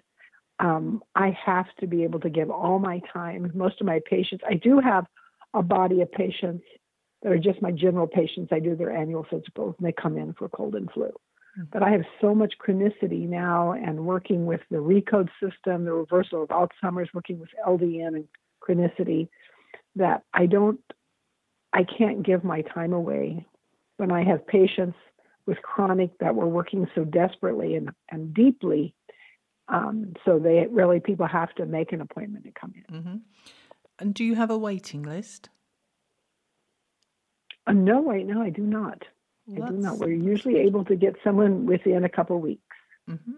Um, 0.61 1.03
I 1.15 1.35
have 1.43 1.65
to 1.79 1.87
be 1.87 2.03
able 2.03 2.19
to 2.21 2.29
give 2.29 2.51
all 2.51 2.77
my 2.79 3.01
time. 3.11 3.51
Most 3.55 3.81
of 3.81 3.87
my 3.87 3.99
patients, 4.05 4.43
I 4.47 4.53
do 4.53 4.79
have 4.79 5.05
a 5.53 5.63
body 5.63 6.01
of 6.01 6.11
patients 6.11 6.63
that 7.23 7.31
are 7.31 7.39
just 7.39 7.61
my 7.61 7.71
general 7.71 8.07
patients. 8.07 8.49
I 8.51 8.59
do 8.59 8.75
their 8.75 8.91
annual 8.95 9.25
physicals 9.25 9.75
and 9.77 9.87
they 9.87 9.91
come 9.91 10.17
in 10.17 10.33
for 10.33 10.47
cold 10.49 10.75
and 10.75 10.89
flu. 10.91 11.05
Mm-hmm. 11.05 11.63
But 11.73 11.83
I 11.83 11.89
have 11.91 12.03
so 12.21 12.35
much 12.35 12.53
chronicity 12.59 13.27
now 13.27 13.71
and 13.71 14.05
working 14.05 14.45
with 14.45 14.61
the 14.69 14.77
ReCode 14.77 15.29
system, 15.41 15.85
the 15.85 15.93
reversal 15.93 16.43
of 16.43 16.49
Alzheimer's, 16.49 17.09
working 17.13 17.39
with 17.39 17.49
LDN 17.67 18.15
and 18.15 18.27
chronicity 18.61 19.29
that 19.95 20.23
I 20.33 20.45
don't, 20.45 20.79
I 21.73 21.83
can't 21.83 22.23
give 22.23 22.43
my 22.43 22.61
time 22.61 22.93
away 22.93 23.45
when 23.97 24.11
I 24.11 24.23
have 24.23 24.45
patients 24.45 24.97
with 25.45 25.61
chronic 25.61 26.17
that 26.19 26.35
we're 26.35 26.45
working 26.45 26.87
so 26.95 27.03
desperately 27.03 27.75
and, 27.75 27.89
and 28.09 28.33
deeply. 28.33 28.93
Um, 29.71 30.13
so 30.25 30.37
they 30.37 30.67
really, 30.69 30.99
people 30.99 31.25
have 31.25 31.55
to 31.55 31.65
make 31.65 31.93
an 31.93 32.01
appointment 32.01 32.43
to 32.43 32.51
come 32.51 32.73
in. 32.75 32.95
Mm-hmm. 32.95 33.15
And 33.99 34.13
do 34.13 34.23
you 34.23 34.35
have 34.35 34.51
a 34.51 34.57
waiting 34.57 35.01
list? 35.01 35.49
Uh, 37.65 37.73
no, 37.73 38.03
right 38.03 38.25
now 38.25 38.41
I 38.41 38.49
do 38.49 38.63
not. 38.63 39.03
Well, 39.47 39.67
I 39.67 39.71
do 39.71 39.77
not. 39.77 39.97
We're 39.97 40.11
usually 40.11 40.57
able 40.57 40.83
to 40.85 40.95
get 40.95 41.15
someone 41.23 41.65
within 41.65 42.03
a 42.03 42.09
couple 42.09 42.39
weeks. 42.39 42.61
Mm-hmm. 43.09 43.31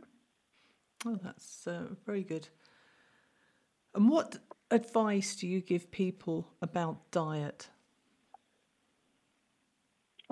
Oh, 1.06 1.20
that's 1.22 1.68
uh, 1.68 1.88
very 2.06 2.24
good. 2.24 2.48
And 3.94 4.10
what 4.10 4.38
advice 4.72 5.36
do 5.36 5.48
you 5.48 5.62
give 5.62 5.92
people 5.92 6.48
about 6.62 7.12
diet? 7.12 7.70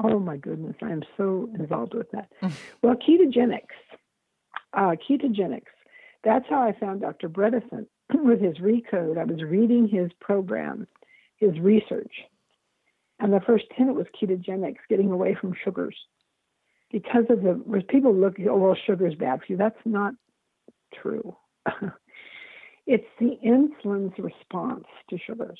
Oh 0.04 0.20
my 0.20 0.38
goodness, 0.38 0.76
I 0.82 0.92
am 0.92 1.04
so 1.16 1.50
involved 1.54 1.94
with 1.94 2.10
that. 2.12 2.32
well, 2.82 2.96
ketogenics, 2.96 3.68
uh, 4.74 4.96
ketogenics. 5.08 5.64
That's 6.24 6.46
how 6.50 6.62
I 6.62 6.74
found 6.80 7.02
Dr. 7.02 7.30
Bredesen 7.30 7.88
with 8.14 8.42
his 8.42 8.58
Recode. 8.58 9.18
I 9.18 9.24
was 9.24 9.44
reading 9.44 9.88
his 9.88 10.12
program, 10.20 10.88
his 11.38 11.58
research, 11.60 12.14
and 13.20 13.34
the 13.34 13.42
first 13.42 13.66
tenet 13.78 13.96
was 13.96 14.08
ketogenics, 14.20 14.78
getting 14.90 15.12
away 15.12 15.36
from 15.40 15.56
sugars. 15.64 15.96
Because 16.92 17.26
of 17.30 17.42
the, 17.42 17.84
people 17.88 18.14
look, 18.14 18.36
oh, 18.50 18.58
well, 18.58 18.76
sugar's 18.86 19.16
bad 19.16 19.40
for 19.40 19.46
you. 19.54 19.58
That's 19.58 19.80
not 19.86 20.14
true. 20.94 21.36
It's 22.88 23.08
the 23.20 23.38
insulin's 23.46 24.18
response 24.18 24.86
to 25.10 25.18
sugars. 25.18 25.60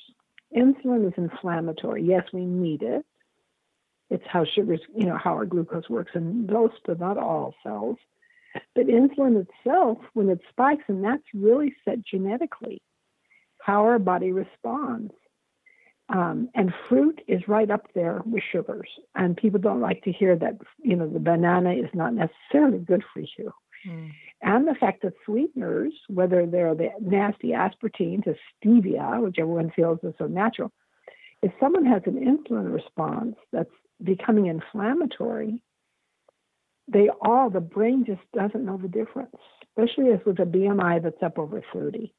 Insulin 0.56 1.08
is 1.08 1.14
inflammatory. 1.18 2.04
Yes, 2.04 2.26
we 2.34 2.46
need 2.46 2.82
it. 2.82 3.06
It's 4.10 4.24
how 4.28 4.44
sugars, 4.44 4.82
you 4.94 5.06
know, 5.06 5.18
how 5.18 5.34
our 5.34 5.46
glucose 5.46 5.90
works 5.90 6.12
in 6.16 6.48
most 6.48 6.76
but 6.86 7.00
not 7.00 7.18
all 7.18 7.56
cells. 7.64 7.98
But 8.76 8.88
insulin 8.88 9.46
itself, 9.46 9.98
when 10.14 10.30
it 10.30 10.40
spikes, 10.50 10.84
and 10.88 11.04
that's 11.04 11.24
really 11.34 11.74
set 11.86 12.06
genetically, 12.06 12.82
how 13.62 13.82
our 13.82 14.00
body 14.00 14.32
responds. 14.32 15.14
Um, 16.10 16.50
and 16.56 16.74
fruit 16.90 17.22
is 17.28 17.48
right 17.48 17.72
up 17.72 17.88
there 17.96 18.22
with 18.26 18.44
sugars. 18.52 18.90
And 19.16 19.38
people 19.38 19.60
don't 19.60 19.80
like 19.80 20.04
to 20.04 20.12
hear 20.12 20.36
that, 20.36 20.58
you 20.84 20.96
know, 20.96 21.08
the 21.08 21.20
banana 21.20 21.72
is 21.72 21.90
not 21.94 22.14
necessarily 22.14 22.80
good 22.80 23.04
for 23.14 23.22
you. 23.22 23.54
Mm. 23.88 24.12
And 24.42 24.68
the 24.68 24.76
fact 24.76 25.04
that 25.04 25.14
sweeteners, 25.26 25.94
whether 26.10 26.46
they're 26.46 26.76
the 26.76 26.90
nasty 27.00 27.50
aspartame 27.50 28.24
to 28.26 28.36
stevia, 28.64 29.22
which 29.22 29.38
everyone 29.40 29.72
feels 29.74 30.00
is 30.04 30.14
so 30.18 30.28
natural, 30.28 30.72
if 31.42 31.52
someone 31.60 31.86
has 31.86 32.02
an 32.06 32.16
insulin 32.16 32.74
response 32.74 33.36
that's 33.52 33.70
becoming 34.04 34.48
inflammatory, 34.48 35.62
they 36.92 37.10
all, 37.22 37.50
the 37.50 37.62
brain 37.62 38.06
just 38.06 38.22
doesn't 38.34 38.66
know 38.66 38.78
the 38.78 38.88
difference, 38.88 39.36
especially 39.70 40.12
as 40.12 40.20
with 40.26 40.40
a 40.40 40.46
BMI 40.46 41.02
that's 41.04 41.24
up 41.24 41.38
over 41.38 41.64
30. 41.74 42.14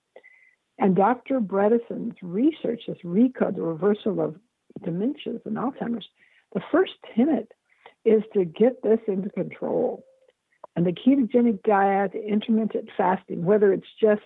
And 0.78 0.96
Dr. 0.96 1.40
Bredesen's 1.40 2.16
research, 2.22 2.82
this 2.88 2.98
ReCode, 3.04 3.56
the 3.56 3.62
reversal 3.62 4.20
of 4.20 4.36
dementias 4.80 5.44
and 5.44 5.56
Alzheimer's, 5.56 6.06
the 6.54 6.62
first 6.72 6.92
tenet 7.14 7.52
is 8.04 8.22
to 8.34 8.44
get 8.44 8.82
this 8.82 8.98
into 9.06 9.30
control. 9.30 10.04
And 10.74 10.86
the 10.86 10.92
ketogenic 10.92 11.62
diet, 11.62 12.14
intermittent 12.14 12.88
fasting, 12.96 13.44
whether 13.44 13.72
it's 13.72 13.86
just, 14.00 14.22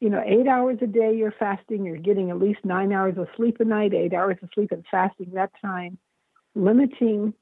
you 0.00 0.08
know, 0.08 0.22
eight 0.24 0.48
hours 0.48 0.78
a 0.80 0.86
day 0.86 1.14
you're 1.14 1.34
fasting, 1.38 1.84
you're 1.84 1.98
getting 1.98 2.30
at 2.30 2.38
least 2.38 2.60
nine 2.64 2.92
hours 2.92 3.18
of 3.18 3.28
sleep 3.36 3.58
a 3.60 3.64
night, 3.64 3.92
eight 3.92 4.14
hours 4.14 4.38
of 4.42 4.48
sleep 4.54 4.72
and 4.72 4.84
fasting 4.90 5.30
that 5.34 5.50
time, 5.60 5.98
limiting 6.54 7.34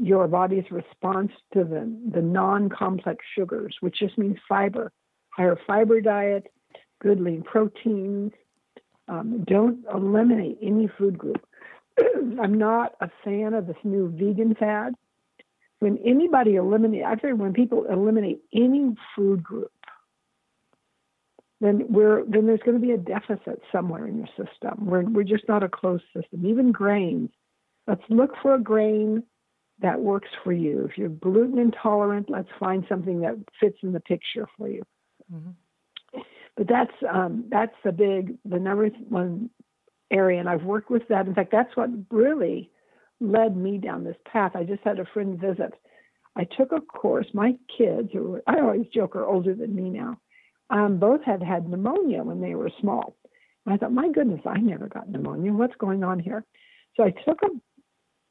your 0.00 0.28
body's 0.28 0.70
response 0.70 1.32
to 1.52 1.64
the, 1.64 1.92
the 2.12 2.22
non-complex 2.22 3.24
sugars, 3.36 3.76
which 3.80 3.98
just 3.98 4.16
means 4.18 4.36
fiber, 4.48 4.92
higher 5.30 5.58
fiber 5.66 6.00
diet, 6.00 6.46
good 7.00 7.20
lean 7.20 7.42
proteins. 7.42 8.32
Um, 9.08 9.44
don't 9.44 9.84
eliminate 9.92 10.58
any 10.62 10.88
food 10.98 11.18
group. 11.18 11.44
I'm 12.40 12.54
not 12.54 12.94
a 13.00 13.10
fan 13.24 13.54
of 13.54 13.66
this 13.66 13.76
new 13.82 14.08
vegan 14.08 14.54
fad 14.54 14.94
when 15.80 15.98
anybody 16.04 16.54
eliminate, 16.56 17.02
heard 17.20 17.38
when 17.38 17.52
people 17.52 17.86
eliminate 17.86 18.42
any 18.54 18.94
food 19.16 19.42
group, 19.42 19.72
then 21.60 21.86
we're 21.88 22.24
then 22.26 22.46
there's 22.46 22.60
going 22.60 22.80
to 22.80 22.86
be 22.86 22.92
a 22.92 22.98
deficit 22.98 23.60
somewhere 23.72 24.06
in 24.06 24.18
your 24.18 24.28
system. 24.28 24.86
We're 24.86 25.02
we're 25.02 25.24
just 25.24 25.48
not 25.48 25.62
a 25.62 25.68
closed 25.68 26.04
system. 26.14 26.46
Even 26.46 26.70
grains. 26.70 27.30
Let's 27.86 28.02
look 28.08 28.32
for 28.40 28.54
a 28.54 28.60
grain 28.60 29.24
that 29.82 30.00
works 30.00 30.28
for 30.44 30.52
you. 30.52 30.86
If 30.90 30.98
you're 30.98 31.08
gluten 31.08 31.58
intolerant, 31.58 32.28
let's 32.28 32.48
find 32.58 32.84
something 32.88 33.20
that 33.20 33.36
fits 33.58 33.78
in 33.82 33.92
the 33.92 34.00
picture 34.00 34.46
for 34.56 34.68
you. 34.68 34.82
Mm-hmm. 35.32 36.20
But 36.56 36.68
that's 36.68 36.92
um, 37.12 37.44
that's 37.50 37.74
the 37.84 37.92
big 37.92 38.36
the 38.44 38.58
number 38.58 38.88
one 39.08 39.50
area, 40.10 40.40
and 40.40 40.48
I've 40.48 40.64
worked 40.64 40.90
with 40.90 41.06
that. 41.08 41.26
In 41.26 41.34
fact, 41.34 41.52
that's 41.52 41.74
what 41.76 41.88
really 42.10 42.70
led 43.20 43.56
me 43.56 43.78
down 43.78 44.04
this 44.04 44.16
path. 44.30 44.52
I 44.54 44.64
just 44.64 44.82
had 44.82 44.98
a 44.98 45.06
friend 45.06 45.38
visit. 45.38 45.72
I 46.36 46.44
took 46.44 46.72
a 46.72 46.80
course. 46.80 47.26
My 47.32 47.54
kids, 47.76 48.10
who 48.12 48.40
I 48.46 48.60
always 48.60 48.86
joke 48.92 49.16
are 49.16 49.26
older 49.26 49.54
than 49.54 49.74
me 49.74 49.90
now, 49.90 50.18
um, 50.70 50.98
both 50.98 51.22
had 51.24 51.42
had 51.42 51.68
pneumonia 51.68 52.22
when 52.22 52.40
they 52.40 52.54
were 52.54 52.70
small. 52.80 53.16
And 53.64 53.74
I 53.74 53.78
thought, 53.78 53.92
my 53.92 54.10
goodness, 54.10 54.40
I 54.46 54.58
never 54.58 54.88
got 54.88 55.08
pneumonia. 55.08 55.52
What's 55.52 55.76
going 55.76 56.02
on 56.02 56.18
here? 56.18 56.44
So 56.96 57.04
I 57.04 57.10
took 57.10 57.40
a 57.42 57.48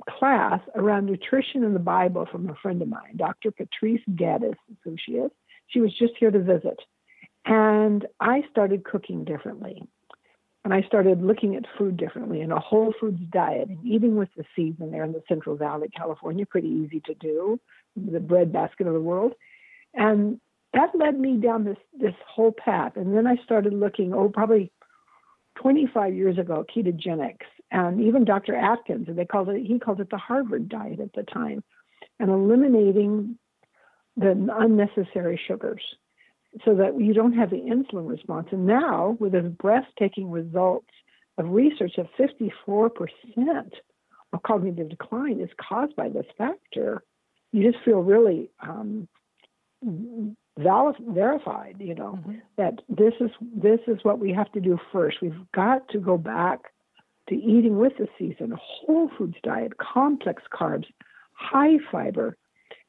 class 0.08 0.62
around 0.76 1.06
nutrition 1.06 1.64
in 1.64 1.74
the 1.74 1.80
Bible 1.80 2.28
from 2.32 2.50
a 2.50 2.56
friend 2.56 2.82
of 2.82 2.88
mine, 2.88 3.18
Dr. 3.18 3.52
Patrice 3.52 4.02
Gaddis, 4.12 4.56
is 4.70 4.78
who 4.84 4.96
she 5.04 5.14
is. 5.14 5.32
She 5.68 5.82
was 5.82 5.94
just 5.98 6.14
here 6.20 6.32
to 6.32 6.40
visit. 6.40 6.80
And 7.46 8.06
I 8.20 8.44
started 8.52 8.84
cooking 8.84 9.24
differently. 9.24 9.84
And 10.66 10.74
I 10.74 10.82
started 10.84 11.22
looking 11.22 11.56
at 11.56 11.64
food 11.78 11.96
differently 11.96 12.42
in 12.42 12.52
a 12.52 12.60
whole 12.60 12.94
foods 13.00 13.22
diet 13.32 13.70
and 13.70 13.86
eating 13.86 14.18
with 14.18 14.30
the 14.36 14.44
seeds 14.56 14.82
in 14.82 14.92
there 14.92 15.06
in 15.06 15.14
the 15.14 15.24
Central 15.28 15.56
Valley, 15.56 15.88
California, 15.96 16.46
pretty 16.46 16.68
easy 16.68 17.02
to 17.06 17.14
do, 17.14 17.60
the 17.96 18.20
breadbasket 18.20 18.86
of 18.86 18.94
the 18.94 19.00
world. 19.00 19.34
And 19.94 20.40
that 20.74 20.90
led 20.96 21.20
me 21.20 21.38
down 21.38 21.64
this 21.64 21.78
this 21.98 22.14
whole 22.28 22.52
path. 22.52 22.94
And 22.96 23.16
then 23.16 23.26
I 23.26 23.38
started 23.44 23.74
looking, 23.74 24.14
oh, 24.14 24.30
probably 24.30 24.72
25 25.56 26.14
years 26.14 26.38
ago, 26.38 26.66
ketogenics, 26.76 27.48
and 27.72 28.02
even 28.02 28.26
Dr. 28.26 28.56
Atkins, 28.56 29.08
they 29.10 29.26
called 29.26 29.50
it 29.50 29.66
he 29.66 29.80
called 29.80 30.02
it 30.02 30.10
the 30.10 30.18
Harvard 30.18 30.70
diet 30.70 31.00
at 31.00 31.14
the 31.14 31.24
time, 31.24 31.64
and 32.20 32.30
eliminating 32.30 33.38
the 34.18 34.32
unnecessary 34.58 35.40
sugars 35.48 35.82
so 36.66 36.76
that 36.76 37.00
you 37.00 37.14
don't 37.14 37.34
have 37.34 37.52
the 37.52 37.58
insulin 37.58 38.10
response. 38.10 38.48
And 38.52 38.66
now, 38.66 39.18
with 39.20 39.34
the 39.34 39.42
breathtaking 39.42 40.32
results 40.32 40.90
of 41.38 41.50
research 41.50 41.98
of 41.98 42.08
54% 42.20 43.72
of 44.34 44.44
cognitive 44.44 44.90
decline 44.90 45.40
is 45.40 45.50
caused 45.58 45.96
by 45.96 46.10
this 46.10 46.26
factor, 46.38 47.04
you 47.52 47.72
just 47.72 47.84
feel 47.84 48.00
really 48.00 48.50
um, 48.62 49.08
verified, 50.58 51.76
you 51.80 51.96
know, 51.96 52.20
mm-hmm. 52.20 52.40
that 52.58 52.80
this 52.90 53.14
is 53.20 53.30
this 53.42 53.80
is 53.88 54.00
what 54.04 54.20
we 54.20 54.34
have 54.34 54.52
to 54.52 54.60
do 54.60 54.78
first. 54.92 55.18
We've 55.22 55.34
got 55.54 55.88
to 55.90 56.00
go 56.00 56.18
back 56.18 56.74
to 57.30 57.36
eating 57.36 57.78
with 57.78 57.94
the 57.98 58.08
season, 58.18 58.54
whole 58.60 59.10
foods 59.18 59.38
diet, 59.44 59.78
complex 59.78 60.44
carbs, 60.52 60.86
high 61.34 61.78
fiber, 61.92 62.38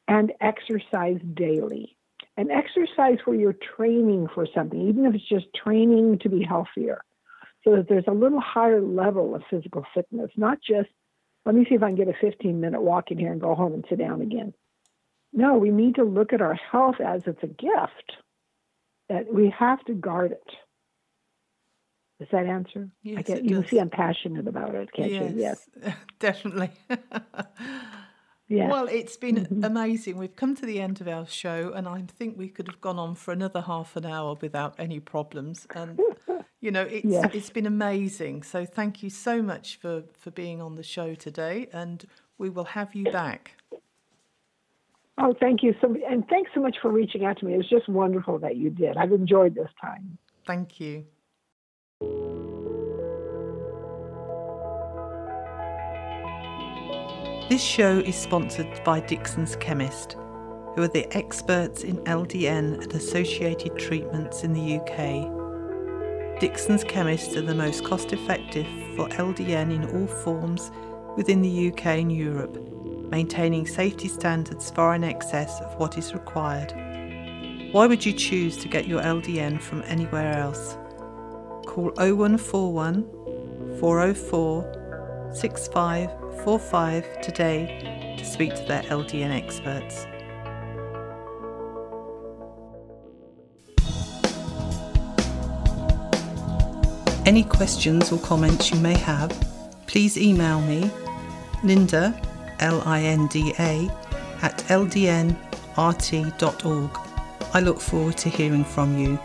and 0.09 0.33
exercise 0.41 1.21
daily. 1.35 1.97
And 2.37 2.51
exercise 2.51 3.19
where 3.25 3.37
you're 3.37 3.57
training 3.77 4.29
for 4.35 4.47
something, 4.55 4.89
even 4.89 5.05
if 5.05 5.15
it's 5.15 5.29
just 5.29 5.47
training 5.55 6.21
to 6.21 6.29
be 6.29 6.43
healthier, 6.43 7.03
so 7.65 7.77
that 7.77 7.89
there's 7.89 8.07
a 8.09 8.13
little 8.13 8.41
higher 8.41 8.81
level 8.81 9.35
of 9.35 9.43
physical 9.51 9.85
fitness, 9.95 10.31
not 10.37 10.59
just 10.63 10.89
let 11.45 11.55
me 11.55 11.65
see 11.69 11.75
if 11.75 11.83
I 11.83 11.89
can 11.89 11.97
get 11.97 12.09
a 12.09 12.15
15 12.21 12.61
minute 12.61 12.83
walk 12.83 13.11
in 13.11 13.19
here 13.19 13.33
and 13.33 13.41
go 13.41 13.55
home 13.55 13.73
and 13.73 13.85
sit 13.89 13.99
down 13.99 14.21
again. 14.21 14.53
No, 15.33 15.57
we 15.59 15.71
need 15.71 15.95
to 15.95 16.05
look 16.05 16.33
at 16.33 16.43
our 16.43 16.55
health 16.55 17.01
as 17.01 17.23
it's 17.27 17.43
a 17.43 17.47
gift 17.47 18.17
that 19.09 19.33
we 19.33 19.51
have 19.51 19.83
to 19.85 19.95
guard 19.95 20.33
it. 20.33 20.57
Does 22.21 22.29
that 22.33 22.45
answer? 22.45 22.87
Yes, 23.03 23.19
I 23.19 23.23
get, 23.23 23.45
you 23.45 23.63
does. 23.63 23.71
see 23.71 23.79
I'm 23.79 23.89
passionate 23.89 24.47
about 24.47 24.75
it, 24.75 24.93
can't 24.93 25.11
yes, 25.11 25.33
you? 25.33 25.41
Yes. 25.41 25.97
Definitely. 26.19 26.71
yeah. 28.47 28.69
Well, 28.69 28.89
it's 28.89 29.17
been 29.17 29.37
mm-hmm. 29.37 29.65
amazing. 29.65 30.19
We've 30.19 30.37
come 30.37 30.55
to 30.57 30.67
the 30.67 30.83
end 30.83 31.01
of 31.01 31.09
our 31.09 31.27
show, 31.27 31.73
and 31.75 31.89
I 31.89 32.03
think 32.03 32.37
we 32.37 32.49
could 32.49 32.69
have 32.69 32.79
gone 32.83 32.99
on 32.99 33.15
for 33.15 33.33
another 33.33 33.63
half 33.63 33.97
an 33.97 34.05
hour 34.05 34.37
without 34.39 34.75
any 34.79 35.01
problems. 35.01 35.67
And 35.75 35.99
you 36.61 36.71
know, 36.71 36.83
it's 36.83 37.07
yes. 37.07 37.31
it's 37.33 37.49
been 37.49 37.65
amazing. 37.65 38.43
So 38.43 38.67
thank 38.67 39.03
you 39.03 39.09
so 39.09 39.41
much 39.41 39.79
for 39.81 40.03
for 40.13 40.31
being 40.31 40.61
on 40.61 40.75
the 40.75 40.83
show 40.83 41.15
today, 41.15 41.69
and 41.73 42.05
we 42.37 42.51
will 42.51 42.65
have 42.65 42.95
you 42.95 43.05
back. 43.05 43.57
Oh, 45.17 45.35
thank 45.41 45.63
you 45.63 45.75
so 45.81 45.97
and 46.07 46.29
thanks 46.29 46.51
so 46.55 46.61
much 46.61 46.77
for 46.83 46.91
reaching 46.91 47.25
out 47.25 47.39
to 47.39 47.47
me. 47.47 47.55
It 47.55 47.57
was 47.57 47.71
just 47.71 47.89
wonderful 47.89 48.39
that 48.41 48.59
you 48.59 48.69
did. 48.69 48.99
I've 48.99 49.13
enjoyed 49.13 49.55
this 49.55 49.71
time. 49.81 50.19
Thank 50.47 50.81
you. 50.81 51.07
This 57.51 57.65
show 57.65 57.99
is 57.99 58.15
sponsored 58.15 58.81
by 58.85 59.01
Dickson's 59.01 59.57
Chemist, 59.57 60.13
who 60.77 60.83
are 60.83 60.89
the 60.89 61.09
experts 61.17 61.83
in 61.83 61.97
LDN 62.05 62.81
and 62.81 62.95
associated 62.95 63.77
treatments 63.77 64.45
in 64.45 64.53
the 64.53 64.77
UK. 64.79 66.41
Dickson's 66.41 66.85
Chemist 66.85 67.35
are 67.35 67.43
the 67.43 67.53
most 67.53 67.85
cost 67.85 68.13
effective 68.13 68.67
for 68.95 69.09
LDN 69.09 69.75
in 69.75 69.85
all 69.97 70.07
forms 70.07 70.71
within 71.17 71.43
the 71.43 71.73
UK 71.73 71.87
and 71.87 72.13
Europe 72.13 72.57
maintaining 73.11 73.67
safety 73.67 74.07
standards 74.07 74.71
far 74.71 74.95
in 74.95 75.03
excess 75.03 75.61
of 75.61 75.75
what 75.81 75.99
is 75.99 76.15
required. 76.15 76.73
Why 77.73 77.89
would 77.89 78.07
you 78.07 78.13
choose 78.13 78.57
to 78.59 78.69
get 78.69 78.87
your 78.87 79.03
LDN 79.03 79.61
from 79.61 79.83
anywhere 79.87 80.39
else? 80.39 80.77
Call 81.71 81.93
0141 81.99 83.05
404 83.79 85.31
6545 85.33 87.21
today 87.23 88.17
to 88.19 88.25
speak 88.25 88.57
to 88.57 88.65
their 88.65 88.83
LDN 88.83 89.31
experts. 89.31 90.05
Any 97.25 97.45
questions 97.45 98.11
or 98.11 98.19
comments 98.19 98.73
you 98.73 98.81
may 98.81 98.99
have, 98.99 99.31
please 99.87 100.19
email 100.19 100.61
me, 100.63 100.91
Linda 101.63 102.21
L 102.59 102.83
I 102.85 103.03
N 103.03 103.29
D 103.29 103.55
A, 103.61 103.89
at 104.43 104.59
ldnrt.org. 104.67 105.39
I 107.55 107.61
look 107.61 107.81
forward 107.81 108.17
to 108.17 108.29
hearing 108.29 108.65
from 108.65 108.99
you. 108.99 109.21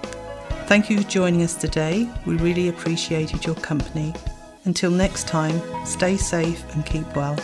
Thank 0.67 0.89
you 0.89 0.99
for 1.01 1.08
joining 1.08 1.43
us 1.43 1.54
today. 1.54 2.10
We 2.25 2.38
really 2.38 2.69
appreciated 2.69 3.45
your 3.45 3.54
company. 3.56 4.13
Until 4.65 4.89
next 4.89 5.28
time, 5.28 5.62
stay 5.86 6.17
safe 6.17 6.65
and 6.73 6.84
keep 6.84 7.15
well. 7.15 7.38